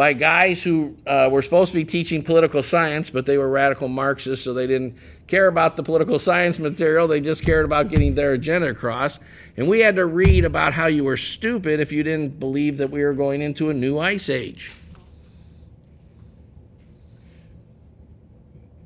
[0.00, 3.86] by guys who uh, were supposed to be teaching political science, but they were radical
[3.86, 4.96] Marxists, so they didn't
[5.26, 7.06] care about the political science material.
[7.06, 9.20] They just cared about getting their agenda across.
[9.58, 12.88] And we had to read about how you were stupid if you didn't believe that
[12.88, 14.72] we were going into a new ice age.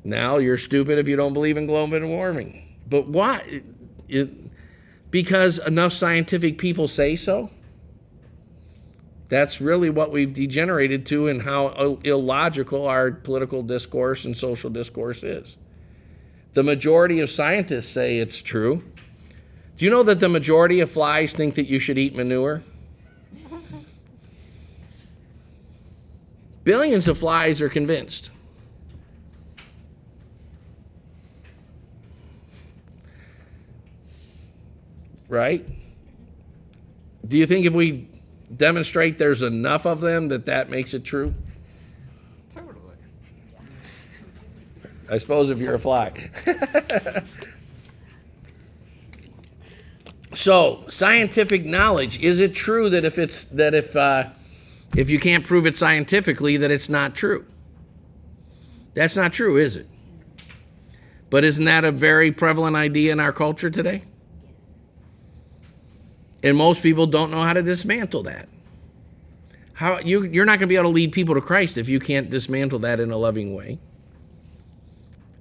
[0.02, 2.76] Now you're stupid if you don't believe in global warming.
[2.88, 3.62] But why?
[4.08, 4.30] It,
[5.14, 7.48] because enough scientific people say so?
[9.28, 15.22] That's really what we've degenerated to and how illogical our political discourse and social discourse
[15.22, 15.56] is.
[16.54, 18.82] The majority of scientists say it's true.
[19.76, 22.64] Do you know that the majority of flies think that you should eat manure?
[26.64, 28.32] Billions of flies are convinced.
[35.34, 35.68] Right?
[37.26, 38.08] Do you think if we
[38.56, 41.34] demonstrate there's enough of them that that makes it true?
[42.54, 42.94] Totally.
[45.10, 46.30] I suppose if you're a fly.
[50.32, 54.28] so, scientific knowledge is it true that if it's that if uh,
[54.96, 57.44] if you can't prove it scientifically that it's not true?
[58.94, 59.88] That's not true, is it?
[61.28, 64.04] But isn't that a very prevalent idea in our culture today?
[66.44, 68.48] And most people don't know how to dismantle that.
[69.72, 71.98] How you you're not going to be able to lead people to Christ if you
[71.98, 73.78] can't dismantle that in a loving way,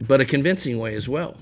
[0.01, 1.37] but a convincing way as well.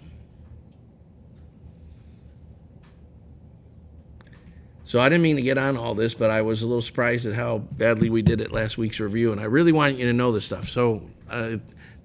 [4.83, 7.25] So I didn't mean to get on all this, but I was a little surprised
[7.25, 10.11] at how badly we did it last week's review, and I really want you to
[10.11, 10.67] know this stuff.
[10.67, 11.57] So, uh,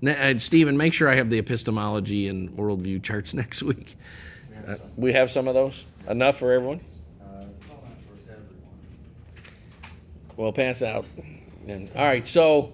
[0.06, 3.96] uh, Stephen, make sure I have the epistemology and worldview charts next week.
[4.68, 5.84] Uh, we have some of those.
[6.06, 6.80] Enough for everyone.
[10.36, 11.06] Well, pass out.
[11.66, 12.72] And, all right, so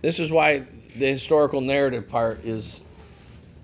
[0.00, 2.82] this is why the historical narrative part is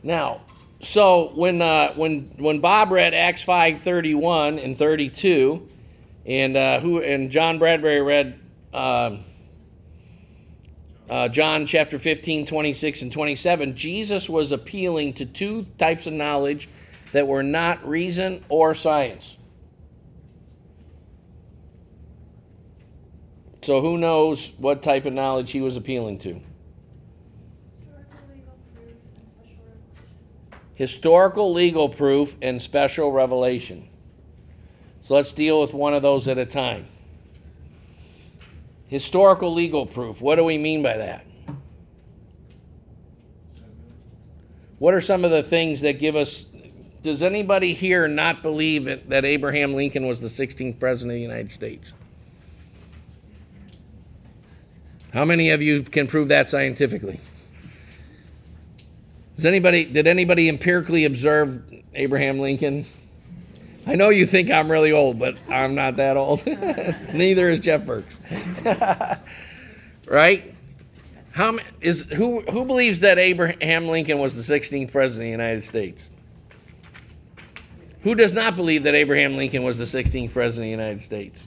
[0.03, 0.41] now.
[0.83, 5.69] So when uh, when when Bob read Acts five thirty one and thirty two,
[6.27, 8.41] and uh, who and John Bradbury read
[8.73, 9.19] uh,
[11.09, 16.69] uh, John chapter 15, 26, and 27, Jesus was appealing to two types of knowledge
[17.13, 19.37] that were not reason or science.
[23.63, 26.41] So, who knows what type of knowledge he was appealing to?
[26.75, 28.73] Historical legal proof
[29.13, 29.13] and
[29.53, 30.75] special revelation.
[30.75, 33.89] Historical legal proof and special revelation.
[35.07, 36.87] So, let's deal with one of those at a time.
[38.87, 40.23] Historical legal proof.
[40.23, 41.27] What do we mean by that?
[44.79, 46.47] What are some of the things that give us?
[47.03, 51.23] Does anybody here not believe it- that Abraham Lincoln was the 16th president of the
[51.23, 51.93] United States?
[55.13, 57.19] How many of you can prove that scientifically?
[59.35, 59.85] Does anybody?
[59.85, 61.63] Did anybody empirically observe
[61.95, 62.85] Abraham Lincoln?
[63.87, 66.45] I know you think I'm really old, but I'm not that old.
[67.15, 68.15] Neither is Jeff Burks.
[70.07, 70.55] right?
[71.33, 75.65] How is who who believes that Abraham Lincoln was the 16th president of the United
[75.65, 76.11] States?
[78.03, 81.47] Who does not believe that Abraham Lincoln was the 16th president of the United States?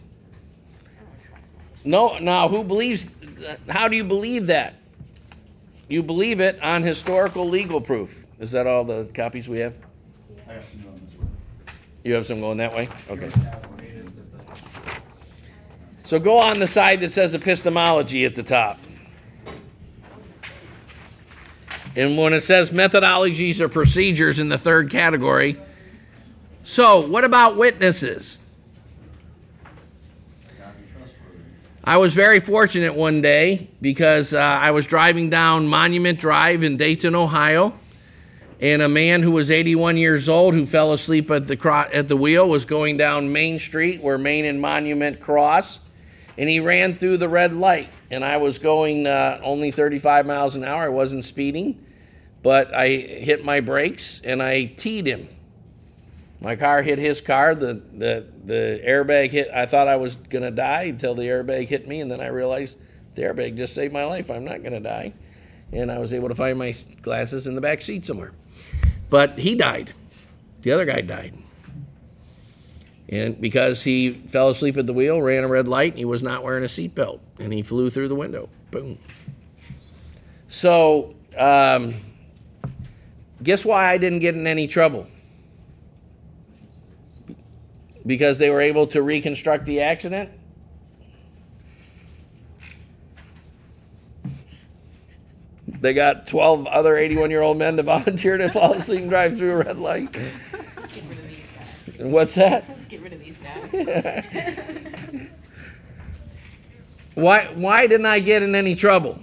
[1.83, 3.07] No, now who believes
[3.67, 4.75] how do you believe that?
[5.89, 8.25] You believe it on historical legal proof.
[8.39, 9.75] Is that all the copies we have?
[10.47, 11.29] I have some on this one.
[12.03, 12.87] You have some going that way?
[13.09, 13.29] Okay.
[16.03, 18.79] So go on the side that says epistemology at the top.
[21.95, 25.57] And when it says methodologies or procedures in the third category,
[26.63, 28.39] so what about witnesses?
[31.85, 36.77] I was very fortunate one day because uh, I was driving down Monument Drive in
[36.77, 37.73] Dayton, Ohio,
[38.61, 42.07] and a man who was 81 years old who fell asleep at the cro- at
[42.07, 45.81] the wheel was going down Main Street where Main and Monument cross,
[46.37, 47.89] and he ran through the red light.
[48.09, 50.83] And I was going uh, only 35 miles an hour.
[50.83, 51.83] I wasn't speeding,
[52.41, 55.27] but I hit my brakes and I teed him.
[56.43, 57.55] My car hit his car.
[57.55, 59.49] The, the, the airbag hit.
[59.49, 62.27] I thought I was going to die until the airbag hit me, and then I
[62.27, 62.77] realized
[63.15, 64.29] the airbag just saved my life.
[64.29, 65.13] I'm not going to die.
[65.71, 68.33] And I was able to find my glasses in the back seat somewhere.
[69.09, 69.93] But he died.
[70.63, 71.33] The other guy died.
[73.07, 76.21] And because he fell asleep at the wheel, ran a red light, and he was
[76.21, 78.49] not wearing a seatbelt, and he flew through the window.
[78.69, 78.97] Boom.
[80.49, 81.93] So, um,
[83.41, 85.07] guess why I didn't get in any trouble?
[88.05, 90.31] Because they were able to reconstruct the accident?
[95.67, 99.37] They got 12 other 81 year old men to volunteer to fall asleep and drive
[99.37, 100.15] through a red light.
[100.15, 101.49] Let's get rid of these
[101.97, 102.11] guys.
[102.11, 102.65] What's that?
[102.69, 105.29] Let's get rid of these guys.
[107.15, 109.19] Why, why didn't I get in any trouble?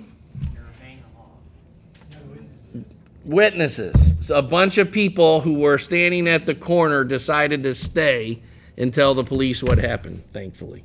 [3.24, 3.94] Witnesses.
[4.26, 8.42] So a bunch of people who were standing at the corner decided to stay
[8.80, 10.82] and tell the police what happened, thankfully.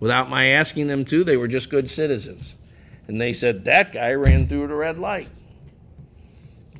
[0.00, 2.56] Without my asking them to, they were just good citizens.
[3.06, 5.28] And they said, That guy ran through the red light.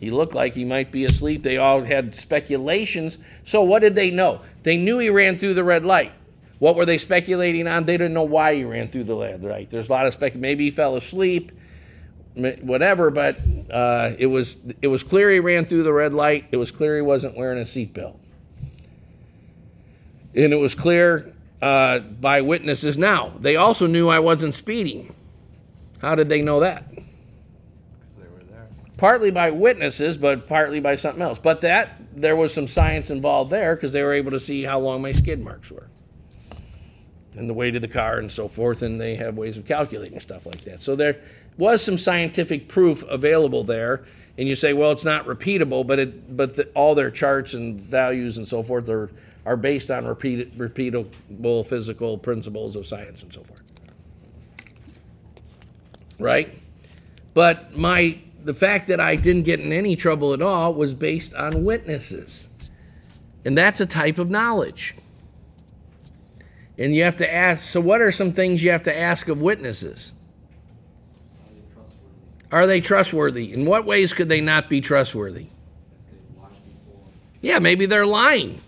[0.01, 1.43] He looked like he might be asleep.
[1.43, 3.19] They all had speculations.
[3.45, 4.41] So, what did they know?
[4.63, 6.13] They knew he ran through the red light.
[6.59, 7.85] What were they speculating on?
[7.85, 9.71] They didn't know why he ran through the red light.
[9.71, 10.35] There's a lot of spec.
[10.35, 11.53] Maybe he fell asleep,
[12.35, 13.11] whatever.
[13.11, 13.39] But
[13.71, 16.47] uh, it was it was clear he ran through the red light.
[16.51, 18.17] It was clear he wasn't wearing a seatbelt,
[20.35, 22.99] and it was clear uh, by witnesses.
[22.99, 25.15] Now they also knew I wasn't speeding.
[26.01, 26.91] How did they know that?
[26.91, 28.69] Because they were there.
[28.97, 31.39] partly by witnesses, but partly by something else.
[31.39, 34.81] But that there was some science involved there because they were able to see how
[34.81, 35.89] long my skid marks were
[37.37, 40.21] and the weight of the car and so forth, and they have ways of calculating
[40.21, 40.81] stuff like that.
[40.81, 41.21] So there
[41.57, 44.05] was some scientific proof available there.
[44.39, 47.79] And you say, well, it's not repeatable, but it, but the, all their charts and
[47.79, 49.11] values and so forth are
[49.45, 53.63] are based on repeat, repeatable physical principles of science and so forth.
[56.19, 56.59] Right?
[57.35, 61.35] But my the fact that I didn't get in any trouble at all was based
[61.35, 62.49] on witnesses.
[63.45, 64.95] And that's a type of knowledge.
[66.79, 69.41] And you have to ask so what are some things you have to ask of
[69.41, 70.13] witnesses?
[71.41, 72.51] Are they trustworthy?
[72.51, 73.53] Are they trustworthy?
[73.53, 75.49] In what ways could they not be trustworthy?
[77.41, 78.61] Yeah, maybe they're lying.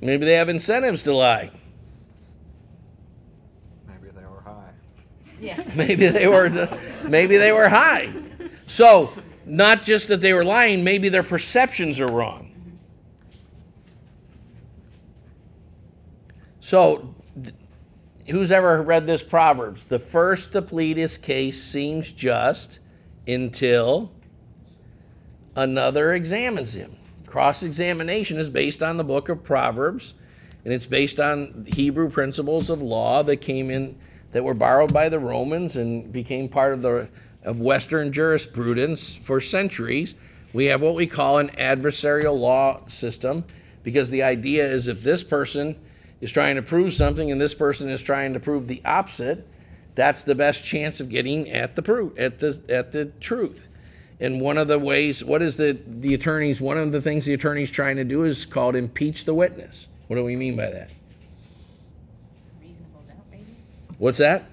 [0.00, 0.06] Incentives.
[0.06, 1.50] Maybe they have incentives to lie.
[3.86, 4.72] Maybe they were high.
[5.40, 5.62] Yeah.
[5.74, 6.68] Maybe they were
[7.08, 8.12] maybe they were high.
[8.66, 9.12] So,
[9.44, 12.52] not just that they were lying, maybe their perceptions are wrong.
[16.60, 17.14] So,
[18.28, 19.84] who's ever read this Proverbs?
[19.84, 22.78] The first to plead his case seems just
[23.26, 24.12] until
[25.56, 26.99] another examines him.
[27.30, 30.14] Cross examination is based on the book of Proverbs,
[30.64, 33.96] and it's based on Hebrew principles of law that came in
[34.32, 37.08] that were borrowed by the Romans and became part of the
[37.42, 40.14] of Western jurisprudence for centuries.
[40.52, 43.44] We have what we call an adversarial law system
[43.82, 45.76] because the idea is if this person
[46.20, 49.46] is trying to prove something and this person is trying to prove the opposite,
[49.94, 53.68] that's the best chance of getting at the proof at the at the truth.
[54.20, 56.60] And one of the ways, what is the the attorneys?
[56.60, 59.88] One of the things the attorney's trying to do is called impeach the witness.
[60.08, 60.90] What do we mean by that?
[62.60, 63.44] Reasonable doubt, maybe?
[63.96, 64.44] What's that?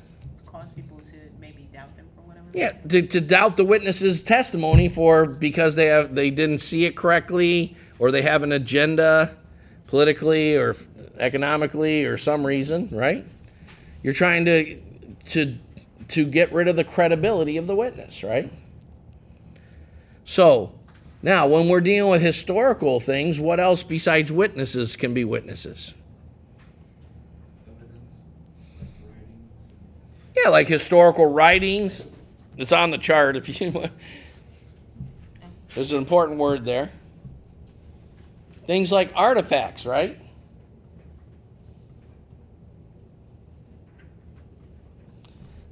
[0.46, 1.12] Cause people to
[1.42, 2.48] maybe doubt them for whatever.
[2.54, 6.96] Yeah, to, to doubt the witness's testimony for because they have they didn't see it
[6.96, 9.36] correctly or they have an agenda
[9.88, 10.78] politically or
[11.20, 13.26] economically or some reason, right?
[14.02, 14.80] You're trying to
[15.32, 15.58] to
[16.10, 18.50] to get rid of the credibility of the witness, right?
[20.28, 20.74] So,
[21.24, 25.94] now when we're dealing with historical things, what else besides witnesses can be witnesses?
[30.36, 32.04] Yeah, like historical writings.
[32.58, 33.94] It's on the chart if you want.
[35.74, 36.92] There's an important word there.
[38.66, 40.20] Things like artifacts, right?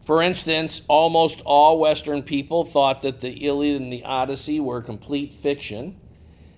[0.05, 5.33] For instance, almost all Western people thought that the Iliad and the Odyssey were complete
[5.33, 5.99] fiction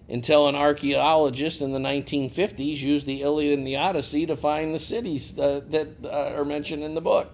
[0.10, 4.80] until an archaeologist in the 1950s used the Iliad and the Odyssey to find the
[4.80, 7.34] cities uh, that uh, are mentioned in the book.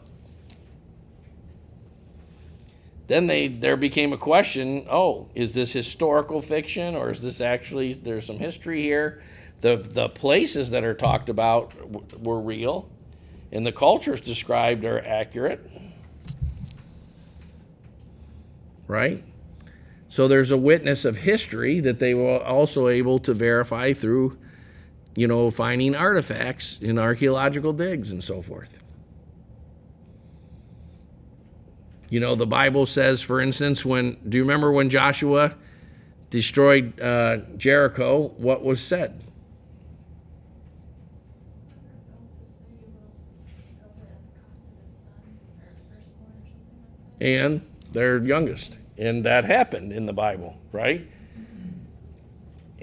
[3.07, 7.93] Then they there became a question, oh, is this historical fiction or is this actually
[7.93, 9.21] there's some history here?
[9.61, 12.87] The the places that are talked about w- were real
[13.51, 15.69] and the cultures described are accurate.
[18.93, 19.23] Right?
[20.07, 24.37] So there's a witness of history that they were also able to verify through,
[25.15, 28.79] you know, finding artifacts in archaeological digs and so forth.
[32.07, 35.55] You know, the Bible says, for instance, when do you remember when Joshua
[36.29, 38.27] destroyed uh, Jericho?
[38.37, 39.23] What was said?
[47.19, 48.77] And their youngest.
[48.97, 51.07] And that happened in the Bible, right?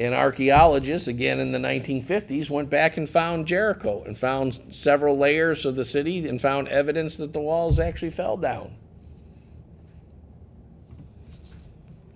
[0.00, 5.66] And archaeologists, again in the 1950s, went back and found Jericho and found several layers
[5.66, 8.76] of the city and found evidence that the walls actually fell down.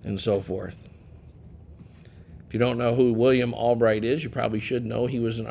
[0.03, 0.89] And so forth.
[2.47, 5.05] If you don't know who William Albright is, you probably should know.
[5.05, 5.47] He was an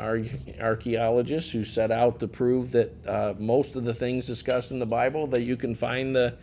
[0.59, 4.85] archaeologist who set out to prove that uh, most of the things discussed in the
[4.85, 6.35] Bible that you can find the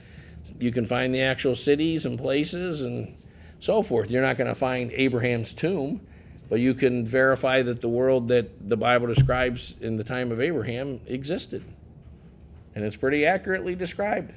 [0.58, 3.14] you can find the actual cities and places and
[3.60, 4.10] so forth.
[4.10, 6.00] You're not going to find Abraham's tomb,
[6.48, 10.40] but you can verify that the world that the Bible describes in the time of
[10.40, 11.64] Abraham existed.
[12.74, 14.32] And it's pretty accurately described.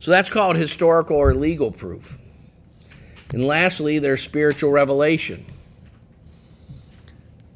[0.00, 2.18] So that's called historical or legal proof.
[3.32, 5.44] And lastly, there's spiritual revelation.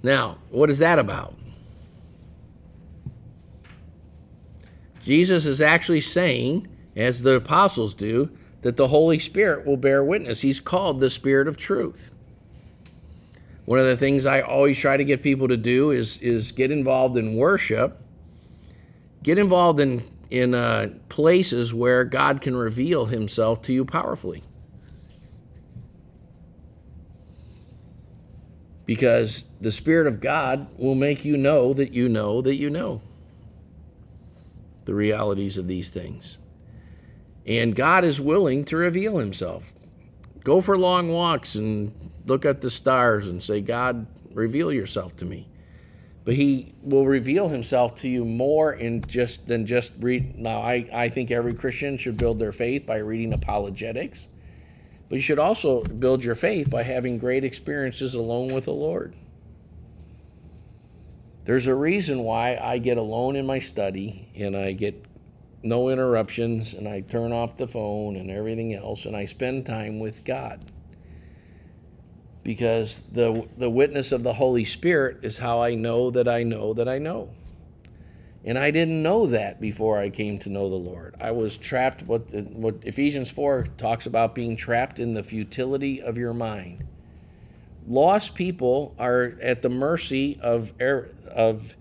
[0.03, 1.35] Now, what is that about?
[5.11, 8.31] Jesus is actually saying, as the apostles do,
[8.62, 10.43] that the Holy Spirit will bear witness.
[10.43, 12.12] He's called the Spirit of truth.
[13.65, 16.70] One of the things I always try to get people to do is, is get
[16.70, 18.01] involved in worship,
[19.24, 24.45] get involved in, in uh, places where God can reveal himself to you powerfully.
[28.87, 33.03] Because the Spirit of God will make you know that you know that you know
[34.91, 36.37] the realities of these things.
[37.47, 39.73] And God is willing to reveal himself.
[40.43, 41.93] Go for long walks and
[42.27, 45.47] look at the stars and say, God, reveal yourself to me.
[46.25, 50.37] But he will reveal himself to you more in just than just read.
[50.37, 54.27] Now, I, I think every Christian should build their faith by reading apologetics.
[55.09, 59.15] But you should also build your faith by having great experiences alone with the Lord.
[61.45, 65.07] There's a reason why I get alone in my study and I get
[65.62, 69.99] no interruptions and I turn off the phone and everything else and I spend time
[69.99, 70.71] with God.
[72.43, 76.73] Because the the witness of the Holy Spirit is how I know that I know
[76.75, 77.31] that I know.
[78.43, 81.15] And I didn't know that before I came to know the Lord.
[81.21, 86.17] I was trapped what what Ephesians 4 talks about being trapped in the futility of
[86.17, 86.87] your mind
[87.86, 91.77] lost people are at the mercy of of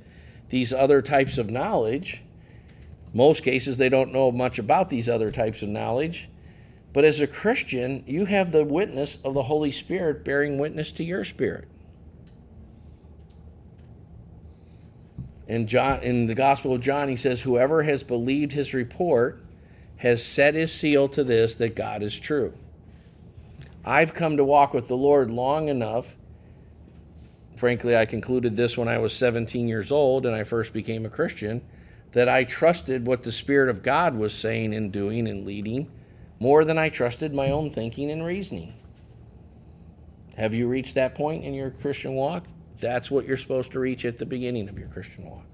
[0.50, 2.22] these other types of knowledge.
[3.14, 6.30] Most cases, they don't know much about these other types of knowledge.
[6.92, 11.04] But as a Christian, you have the witness of the Holy Spirit bearing witness to
[11.04, 11.68] your spirit.
[15.48, 19.44] In, John, in the Gospel of John, he says, Whoever has believed his report
[19.98, 22.54] has set his seal to this that God is true.
[23.90, 26.16] I've come to walk with the Lord long enough.
[27.56, 31.10] Frankly, I concluded this when I was 17 years old and I first became a
[31.10, 31.64] Christian
[32.12, 35.92] that I trusted what the Spirit of God was saying and doing and leading
[36.40, 38.76] more than I trusted my own thinking and reasoning.
[40.38, 42.46] Have you reached that point in your Christian walk?
[42.80, 45.46] That's what you're supposed to reach at the beginning of your Christian walk.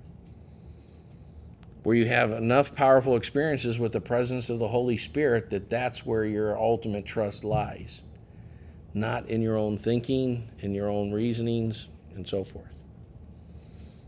[1.84, 6.06] Where you have enough powerful experiences with the presence of the Holy Spirit that that's
[6.06, 8.02] where your ultimate trust lies.
[8.96, 12.76] Not in your own thinking, in your own reasonings, and so forth.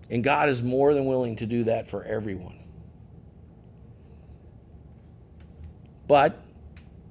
[0.09, 2.57] And God is more than willing to do that for everyone.
[6.07, 6.41] But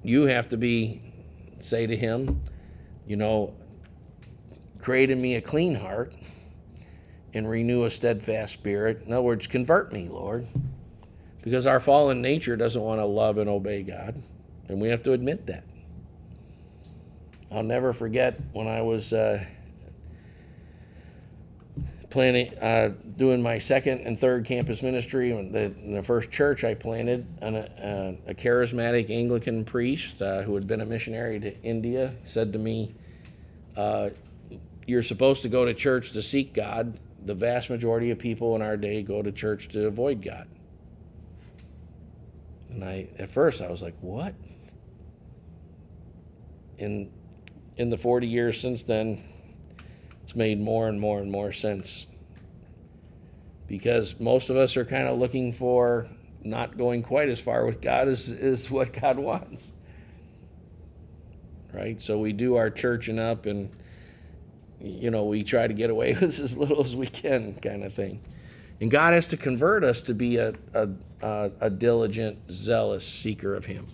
[0.01, 1.01] you have to be,
[1.59, 2.41] say to Him,
[3.05, 3.53] you know,
[4.79, 6.15] create in me a clean heart
[7.31, 9.03] and renew a steadfast spirit.
[9.05, 10.47] In other words, convert me, Lord.
[11.43, 14.21] Because our fallen nature doesn't want to love and obey God.
[14.67, 15.63] And we have to admit that.
[17.51, 19.45] I'll never forget when I was uh,
[22.09, 25.31] planning, uh, doing my second and third campus ministry.
[25.31, 30.55] In the, the first church I planted, an, uh, a charismatic Anglican priest uh, who
[30.55, 32.95] had been a missionary to India said to me,
[33.75, 34.09] uh,
[34.85, 36.99] You're supposed to go to church to seek God.
[37.25, 40.47] The vast majority of people in our day go to church to avoid God.
[42.69, 44.33] And I, at first, I was like, What?
[46.77, 47.09] In,
[47.77, 49.19] in the 40 years since then,
[50.23, 52.07] it's made more and more and more sense
[53.67, 56.07] because most of us are kind of looking for
[56.43, 59.73] not going quite as far with God as, is what God wants.
[61.73, 62.01] Right?
[62.01, 63.69] So we do our churching up and,
[64.81, 67.93] you know, we try to get away with as little as we can, kind of
[67.93, 68.21] thing.
[68.79, 70.89] And God has to convert us to be a, a,
[71.21, 73.87] a, a diligent, zealous seeker of Him.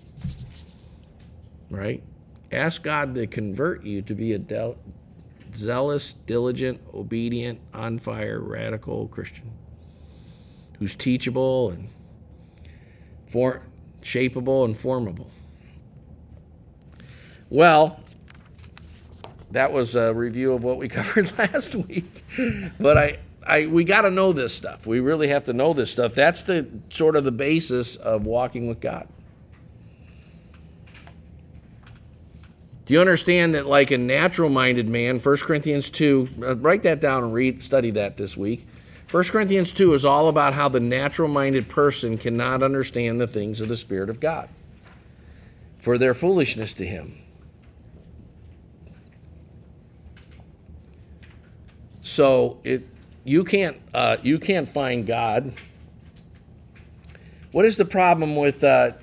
[1.69, 2.03] Right?
[2.53, 4.77] Ask God to convert you to be a del-
[5.55, 9.51] zealous, diligent, obedient, on fire, radical Christian
[10.79, 11.89] who's teachable and
[13.27, 13.63] for,
[14.01, 15.31] shapeable and formable.
[17.49, 17.99] Well,
[19.51, 22.23] that was a review of what we covered last week.
[22.79, 24.85] But I, I we got to know this stuff.
[24.85, 26.15] We really have to know this stuff.
[26.15, 29.07] That's the sort of the basis of walking with God.
[32.85, 36.99] Do you understand that, like a natural minded man, 1 Corinthians 2, uh, write that
[36.99, 38.67] down and read, study that this week.
[39.09, 43.61] 1 Corinthians 2 is all about how the natural minded person cannot understand the things
[43.61, 44.49] of the Spirit of God,
[45.79, 47.19] for their foolishness to him.
[52.01, 52.85] So it,
[53.23, 55.53] you, can't, uh, you can't find God.
[57.53, 58.93] What is the problem with uh,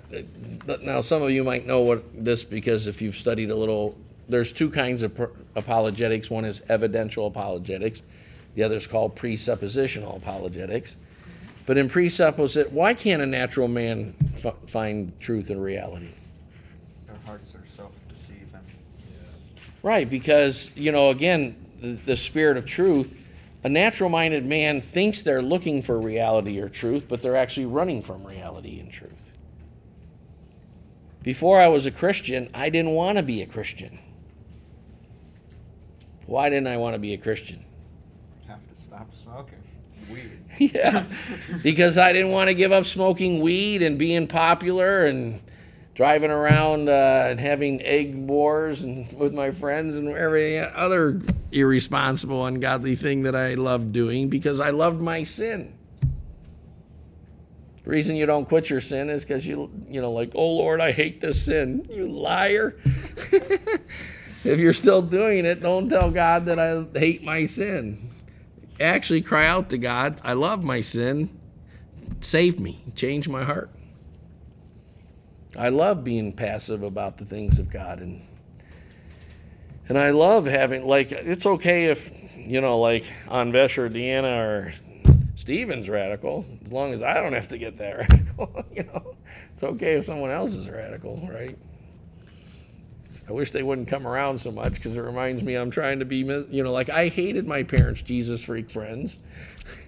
[0.82, 3.96] now some of you might know what this because if you've studied a little
[4.28, 5.12] there's two kinds of
[5.54, 6.30] apologetics.
[6.30, 8.02] One is evidential apologetics.
[8.56, 10.96] The other is called presuppositional apologetics.
[11.64, 14.14] But in presupposit why can't a natural man
[14.44, 16.10] f- find truth and reality?
[17.06, 18.60] Their hearts are self-deceiving.
[19.84, 23.16] right because you know again the, the spirit of truth
[23.62, 28.02] a natural minded man thinks they're looking for reality or truth but they're actually running
[28.02, 29.30] from reality and truth
[31.22, 33.98] before I was a Christian, I didn't want to be a Christian.
[36.26, 37.64] Why didn't I want to be a Christian?
[38.46, 39.62] Have to stop smoking
[40.10, 40.38] weed.
[40.74, 41.04] yeah,
[41.62, 45.40] because I didn't want to give up smoking weed and being popular and
[45.94, 51.20] driving around uh, and having egg wars and with my friends and every other
[51.52, 55.74] irresponsible, ungodly thing that I loved doing because I loved my sin.
[57.84, 60.80] The reason you don't quit your sin is because you, you know, like, oh Lord,
[60.80, 61.86] I hate this sin.
[61.90, 62.76] You liar.
[62.84, 68.10] if you're still doing it, don't tell God that I hate my sin.
[68.78, 71.30] Actually, cry out to God, I love my sin.
[72.20, 73.70] Save me, change my heart.
[75.58, 78.22] I love being passive about the things of God and
[79.88, 84.72] and I love having like it's okay if you know like Anvesh or Deanna or
[85.40, 88.64] Steven's radical, as long as I don't have to get that radical.
[88.72, 89.16] you know,
[89.52, 91.58] it's okay if someone else is radical, right?
[93.28, 96.04] I wish they wouldn't come around so much because it reminds me I'm trying to
[96.04, 99.16] be, you know, like I hated my parents' Jesus freak friends,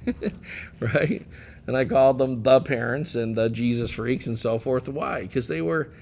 [0.81, 1.27] right?
[1.67, 4.89] And I called them the parents and the Jesus freaks and so forth.
[4.89, 5.23] Why?
[5.23, 5.93] Because they were,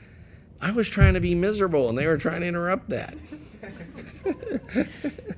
[0.61, 3.17] I was trying to be miserable and they were trying to interrupt that.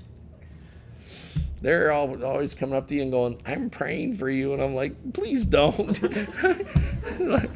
[1.63, 4.53] They're all, always coming up to you and going, I'm praying for you.
[4.53, 5.97] And I'm like, please don't.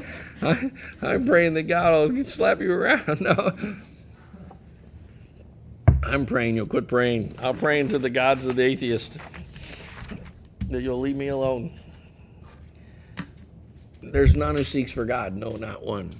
[0.42, 0.70] I,
[1.02, 3.20] I'm praying that God will slap you around.
[3.26, 3.56] No.
[6.04, 7.34] I'm praying you'll quit praying.
[7.42, 9.18] I'll pray to the gods of the atheist
[10.68, 11.72] that you'll leave me alone.
[14.12, 15.34] There's none who seeks for God.
[15.34, 16.10] No, not one.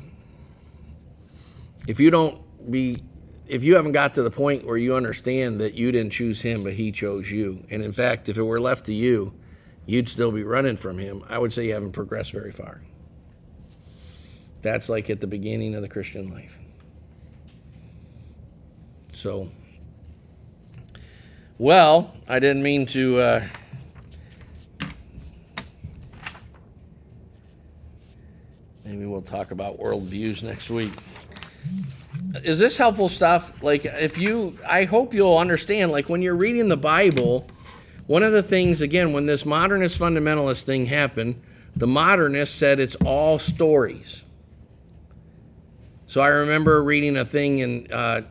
[1.87, 2.41] If you don't
[2.71, 3.03] be,
[3.47, 6.63] if you haven't got to the point where you understand that you didn't choose him,
[6.63, 9.33] but he chose you, and in fact, if it were left to you,
[9.87, 12.83] you'd still be running from him, I would say you haven't progressed very far.
[14.63, 16.59] That's like at the beginning of the Christian life.
[19.13, 19.49] So,
[21.57, 23.19] well, I didn't mean to.
[23.19, 23.45] Uh,
[28.87, 30.93] maybe we'll talk about worldviews next week.
[32.45, 33.63] Is this helpful stuff?
[33.63, 37.47] Like, if you, I hope you'll understand, like, when you're reading the Bible,
[38.07, 41.43] one of the things, again, when this modernist fundamentalist thing happened,
[41.75, 44.23] the modernists said it's all stories.
[46.07, 48.23] So I remember reading a thing in, uh,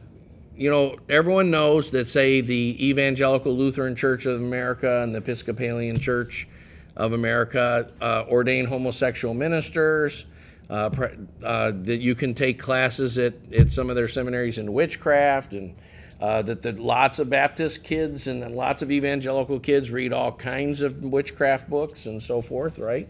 [0.56, 6.00] you know, everyone knows that, say, the Evangelical Lutheran Church of America and the Episcopalian
[6.00, 6.48] Church
[6.96, 10.26] of America uh, ordain homosexual ministers.
[10.68, 14.74] Uh, pre- uh, that you can take classes at, at some of their seminaries in
[14.74, 15.76] witchcraft, and
[16.20, 21.04] uh, that lots of Baptist kids and lots of evangelical kids read all kinds of
[21.04, 23.08] witchcraft books and so forth, right?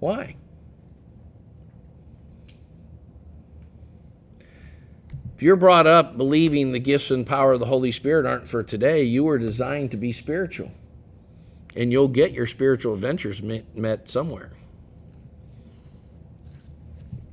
[0.00, 0.36] Why?
[5.34, 8.62] If you're brought up believing the gifts and power of the Holy Spirit aren't for
[8.62, 10.70] today, you were designed to be spiritual.
[11.74, 14.52] And you'll get your spiritual adventures met somewhere,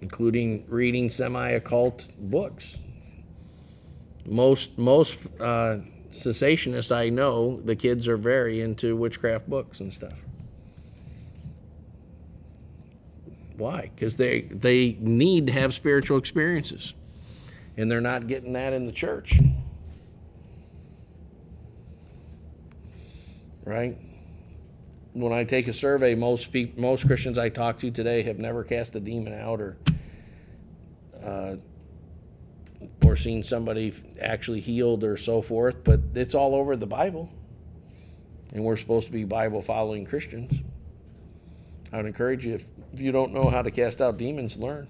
[0.01, 2.79] including reading semi occult books.
[4.25, 5.77] Most, most uh,
[6.11, 10.19] cessationists I know, the kids are very into witchcraft books and stuff.
[13.57, 13.91] Why?
[13.95, 16.93] Because they, they need to have spiritual experiences
[17.77, 19.39] and they're not getting that in the church.
[23.63, 23.97] Right?
[25.13, 28.63] When I take a survey, most pe- most Christians I talk to today have never
[28.63, 29.77] cast a demon out or
[31.23, 31.55] uh,
[33.05, 37.29] or seen somebody actually healed or so forth, but it's all over the Bible.
[38.53, 40.61] And we're supposed to be Bible following Christians.
[41.91, 44.88] I would encourage you if, if you don't know how to cast out demons, learn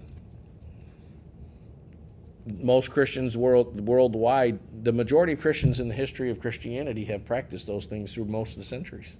[2.46, 7.66] most Christians world, worldwide, the majority of Christians in the history of Christianity have practiced
[7.66, 9.16] those things through most of the centuries.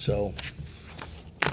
[0.00, 0.32] So,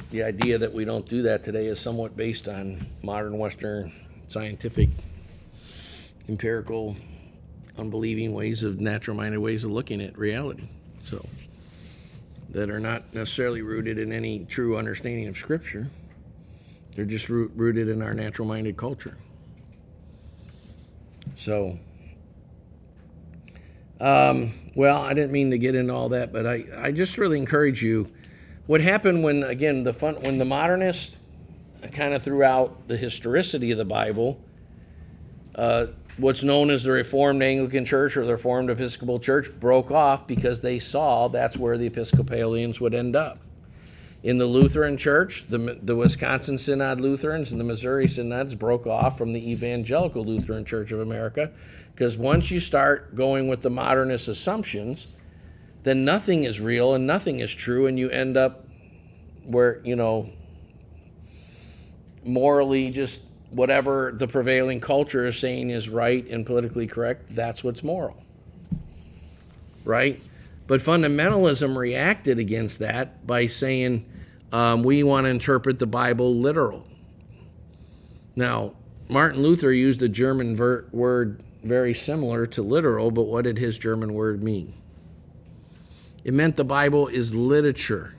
[0.10, 3.92] the idea that we don't do that today is somewhat based on modern Western
[4.30, 4.88] scientific,
[6.30, 6.96] empirical,
[7.78, 10.70] unbelieving ways of natural minded ways of looking at reality.
[11.04, 11.28] So,
[12.52, 15.90] that are not necessarily rooted in any true understanding of Scripture.
[16.96, 19.18] They're just root, rooted in our natural minded culture.
[21.36, 21.78] So,
[24.00, 27.40] um, well, I didn't mean to get into all that, but I, I just really
[27.40, 28.08] encourage you.
[28.68, 31.16] What happened when, again, the fun, when the modernists
[31.94, 34.42] kind of threw out the historicity of the Bible,
[35.56, 35.88] uh,
[36.18, 40.60] what's known as the Reformed Anglican Church or the Reformed Episcopal Church broke off because
[40.60, 43.40] they saw that's where the Episcopalians would end up.
[44.22, 49.18] In the Lutheran Church, the, the Wisconsin Synod Lutherans and the Missouri Synods broke off
[49.18, 51.52] from the Evangelical Lutheran Church of America
[51.94, 55.08] because once you start going with the modernist assumptions,
[55.84, 58.66] then nothing is real and nothing is true, and you end up
[59.44, 60.32] where, you know,
[62.26, 67.84] morally just whatever the prevailing culture is saying is right and politically correct, that's what's
[67.84, 68.22] moral.
[69.86, 70.22] Right?
[70.68, 74.06] But fundamentalism reacted against that by saying
[74.52, 76.86] um, we want to interpret the Bible literal.
[78.36, 78.74] Now,
[79.08, 83.78] Martin Luther used a German ver- word very similar to literal, but what did his
[83.78, 84.74] German word mean?
[86.28, 88.14] It meant the Bible is literature.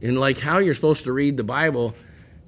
[0.00, 1.96] And like how you're supposed to read the Bible,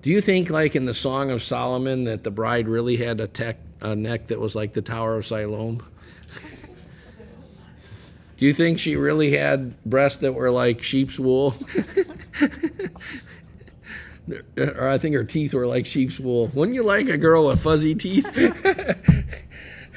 [0.03, 3.27] do you think like in the Song of Solomon that the bride really had a,
[3.27, 5.83] tech, a neck that was like the Tower of Siloam?
[8.37, 11.57] Do you think she really had breasts that were like sheep's wool?
[14.57, 16.47] or I think her teeth were like sheep's wool.
[16.55, 18.29] Wouldn't you like a girl with fuzzy teeth?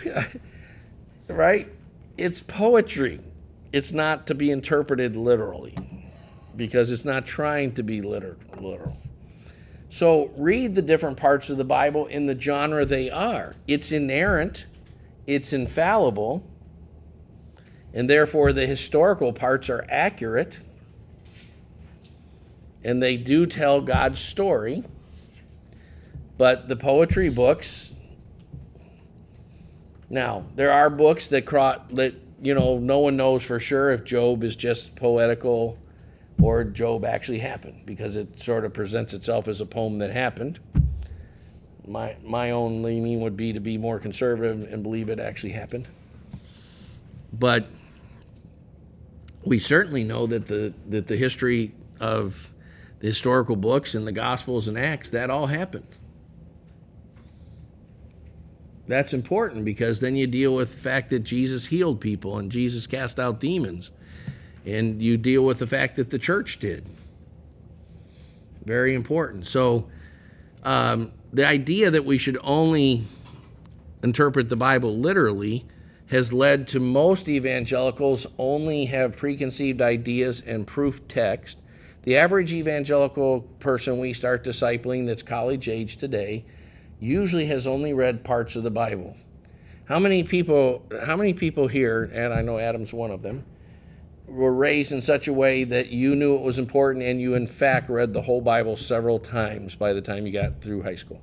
[1.28, 1.68] right?
[2.18, 3.20] It's poetry.
[3.76, 5.76] It's not to be interpreted literally
[6.56, 8.96] because it's not trying to be liter- literal.
[9.90, 13.54] So read the different parts of the Bible in the genre they are.
[13.68, 14.66] It's inerrant,
[15.28, 16.48] it's infallible,
[17.94, 20.62] and therefore the historical parts are accurate
[22.82, 24.86] and they do tell God's story.
[26.38, 27.92] But the poetry books,
[30.10, 34.44] now there are books that that you know no one knows for sure if Job
[34.44, 35.78] is just poetical
[36.42, 40.60] or Job actually happened because it sort of presents itself as a poem that happened.
[41.88, 45.88] My my own leaning would be to be more conservative and believe it actually happened.
[47.32, 47.68] But
[49.46, 52.52] we certainly know that the that the history of
[53.00, 55.88] the historical books and the Gospels and Acts, that all happened.
[58.88, 62.86] That's important because then you deal with the fact that Jesus healed people and Jesus
[62.88, 63.92] cast out demons.
[64.66, 66.86] And you deal with the fact that the church did.
[68.64, 69.46] Very important.
[69.48, 69.88] So,
[70.64, 73.04] um, the idea that we should only
[74.02, 75.66] interpret the Bible literally
[76.08, 81.60] has led to most evangelicals only have preconceived ideas and proof text
[82.04, 86.46] the average evangelical person we start discipling that's college age today
[87.00, 89.16] usually has only read parts of the Bible.
[89.86, 93.46] How many people how many people here, and I know Adam's one of them,
[94.28, 97.46] were raised in such a way that you knew it was important and you in
[97.46, 101.22] fact read the whole Bible several times by the time you got through high school?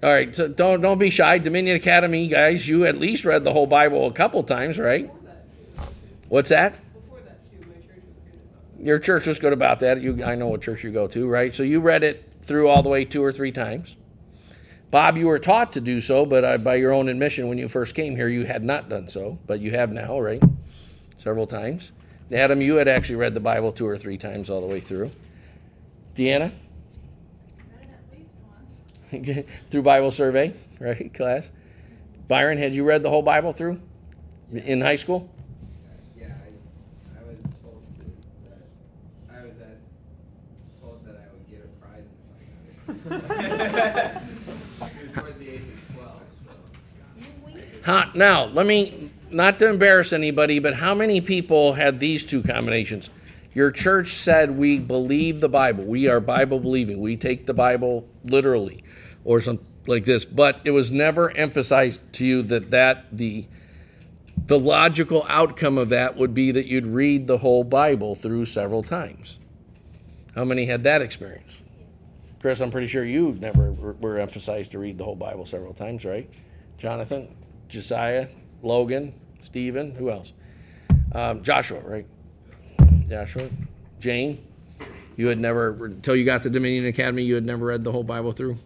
[0.00, 1.38] All right, so don't don't be shy.
[1.38, 5.10] Dominion Academy guys, you at least read the whole Bible a couple times, right?
[6.28, 6.78] What's that?
[8.78, 10.00] Your church was good about that.
[10.00, 11.52] You, I know what church you go to, right?
[11.52, 13.96] So you read it through all the way two or three times.
[14.90, 17.68] Bob, you were taught to do so, but uh, by your own admission, when you
[17.68, 20.42] first came here, you had not done so, but you have now, right?
[21.18, 21.92] Several times.
[22.32, 25.10] Adam, you had actually read the Bible two or three times all the way through.
[26.14, 26.52] Deanna?
[27.70, 28.34] Read it at least
[29.10, 29.46] once.
[29.70, 31.50] Through Bible survey, right, class?
[32.26, 33.80] Byron, had you read the whole Bible through
[34.52, 35.30] in high school?
[47.84, 52.42] Huh, now, let me, not to embarrass anybody, but how many people had these two
[52.42, 53.08] combinations?
[53.54, 55.84] Your church said we believe the Bible.
[55.84, 57.00] We are Bible believing.
[57.00, 58.84] We take the Bible literally,
[59.24, 60.24] or something like this.
[60.24, 63.46] But it was never emphasized to you that that the
[64.46, 68.82] the logical outcome of that would be that you'd read the whole Bible through several
[68.82, 69.38] times.
[70.34, 71.60] How many had that experience?
[72.40, 76.04] Chris, I'm pretty sure you never were emphasized to read the whole Bible several times,
[76.04, 76.30] right?
[76.76, 77.34] Jonathan,
[77.68, 78.28] Josiah,
[78.62, 79.12] Logan,
[79.42, 80.32] Stephen, who else?
[81.12, 82.06] Um, Joshua, right?
[83.08, 83.48] Joshua,
[83.98, 84.44] Jane.
[85.16, 88.04] You had never, until you got to Dominion Academy, you had never read the whole
[88.04, 88.58] Bible through.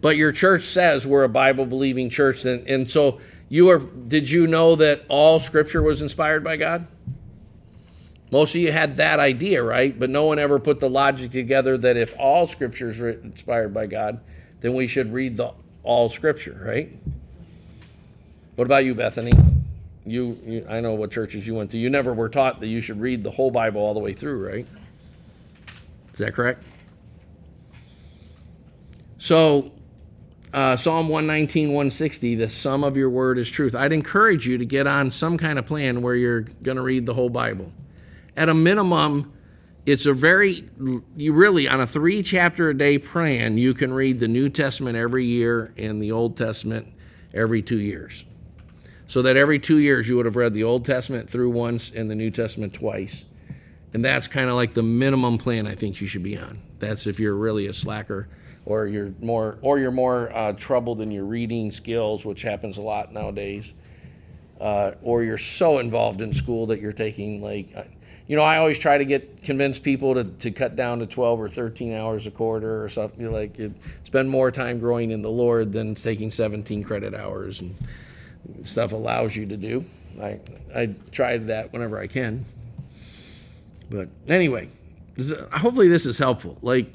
[0.00, 3.78] But your church says we're a Bible believing church, and, and so you are.
[3.78, 6.86] Did you know that all Scripture was inspired by God?
[8.30, 9.98] Most of you had that idea, right?
[9.98, 13.86] But no one ever put the logic together that if all scripture is inspired by
[13.86, 14.20] God,
[14.60, 15.52] then we should read the
[15.82, 16.94] all scripture, right?
[18.56, 19.32] What about you, Bethany?
[20.04, 21.78] You, you, I know what churches you went to.
[21.78, 24.46] You never were taught that you should read the whole Bible all the way through,
[24.46, 24.66] right?
[26.12, 26.62] Is that correct?
[29.18, 29.72] So,
[30.52, 33.74] uh, Psalm 119, 160, the sum of your word is truth.
[33.74, 37.06] I'd encourage you to get on some kind of plan where you're going to read
[37.06, 37.72] the whole Bible
[38.38, 39.32] at a minimum,
[39.84, 40.64] it's a very,
[41.16, 44.96] you really, on a three chapter a day plan, you can read the New Testament
[44.96, 46.86] every year and the Old Testament
[47.34, 48.24] every two years.
[49.08, 52.10] So that every two years you would have read the Old Testament through once and
[52.10, 53.24] the New Testament twice.
[53.92, 56.60] And that's kind of like the minimum plan I think you should be on.
[56.78, 58.28] That's if you're really a slacker
[58.66, 62.82] or you're more or you're more uh, troubled in your reading skills, which happens a
[62.82, 63.72] lot nowadays.
[64.60, 67.74] Uh, or you're so involved in school that you're taking like
[68.28, 71.40] you know, I always try to get convince people to, to cut down to 12
[71.40, 73.72] or 13 hours a quarter or something like it,
[74.04, 77.74] spend more time growing in the Lord than taking 17 credit hours and
[78.64, 79.84] stuff allows you to do.
[80.20, 80.40] I
[80.76, 82.44] I try that whenever I can.
[83.88, 84.68] But anyway,
[85.50, 86.58] hopefully this is helpful.
[86.60, 86.92] Like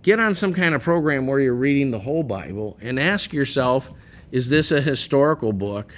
[0.00, 3.92] get on some kind of program where you're reading the whole Bible and ask yourself,
[4.30, 5.94] is this a historical book?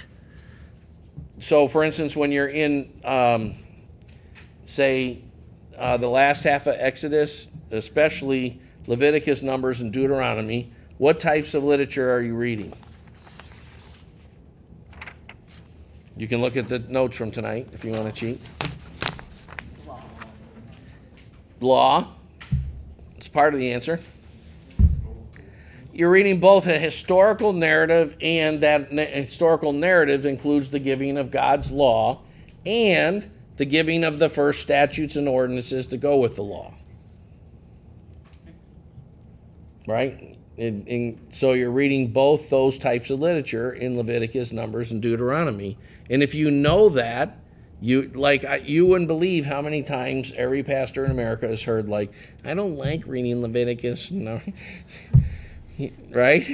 [1.39, 3.55] So, for instance, when you're in um,
[4.65, 5.21] say
[5.77, 12.11] uh, the last half of Exodus, especially Leviticus, Numbers, and Deuteronomy, what types of literature
[12.13, 12.73] are you reading?
[16.17, 18.41] You can look at the notes from tonight if you want to cheat.
[21.59, 22.13] Law.
[23.17, 23.99] It's part of the answer.
[25.91, 31.31] You're reading both a historical narrative, and that na- historical narrative includes the giving of
[31.31, 32.21] God's law
[32.65, 36.73] and the giving of the first statutes and ordinances to go with the law.
[39.87, 40.37] Right?
[40.57, 45.77] And, and so you're reading both those types of literature in Leviticus, Numbers, and Deuteronomy.
[46.09, 47.37] And if you know that,
[47.81, 52.11] you like you wouldn't believe how many times every pastor in America has heard like,
[52.43, 54.11] I don't like reading Leviticus.
[54.11, 54.41] No.
[56.09, 56.47] right?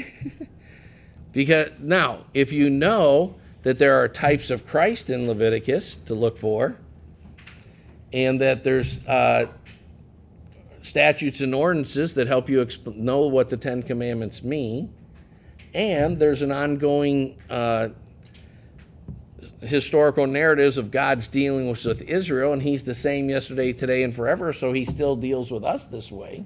[1.32, 6.40] because now, if you know that there are types of Christ in Leviticus to look
[6.40, 6.78] for,
[8.14, 9.48] and that there's uh,
[10.82, 14.94] statutes and ordinances that help you exp- know what the Ten Commandments mean,
[15.74, 17.90] and there's an ongoing uh,
[19.62, 24.14] historical narratives of God's dealing with, with Israel, and He's the same yesterday, today, and
[24.14, 26.46] forever, so He still deals with us this way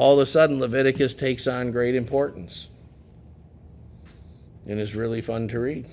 [0.00, 2.68] all of a sudden Leviticus takes on great importance
[4.66, 5.86] and is really fun to read.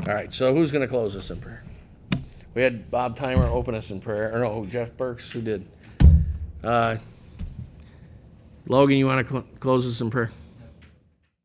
[0.00, 1.61] All right, so who's going to close us in prayer?
[2.54, 4.34] We had Bob Timer open us in prayer.
[4.34, 5.66] Or no, Jeff Burks, who did?
[6.62, 6.96] Uh,
[8.68, 10.30] Logan, you want to cl- close us in prayer?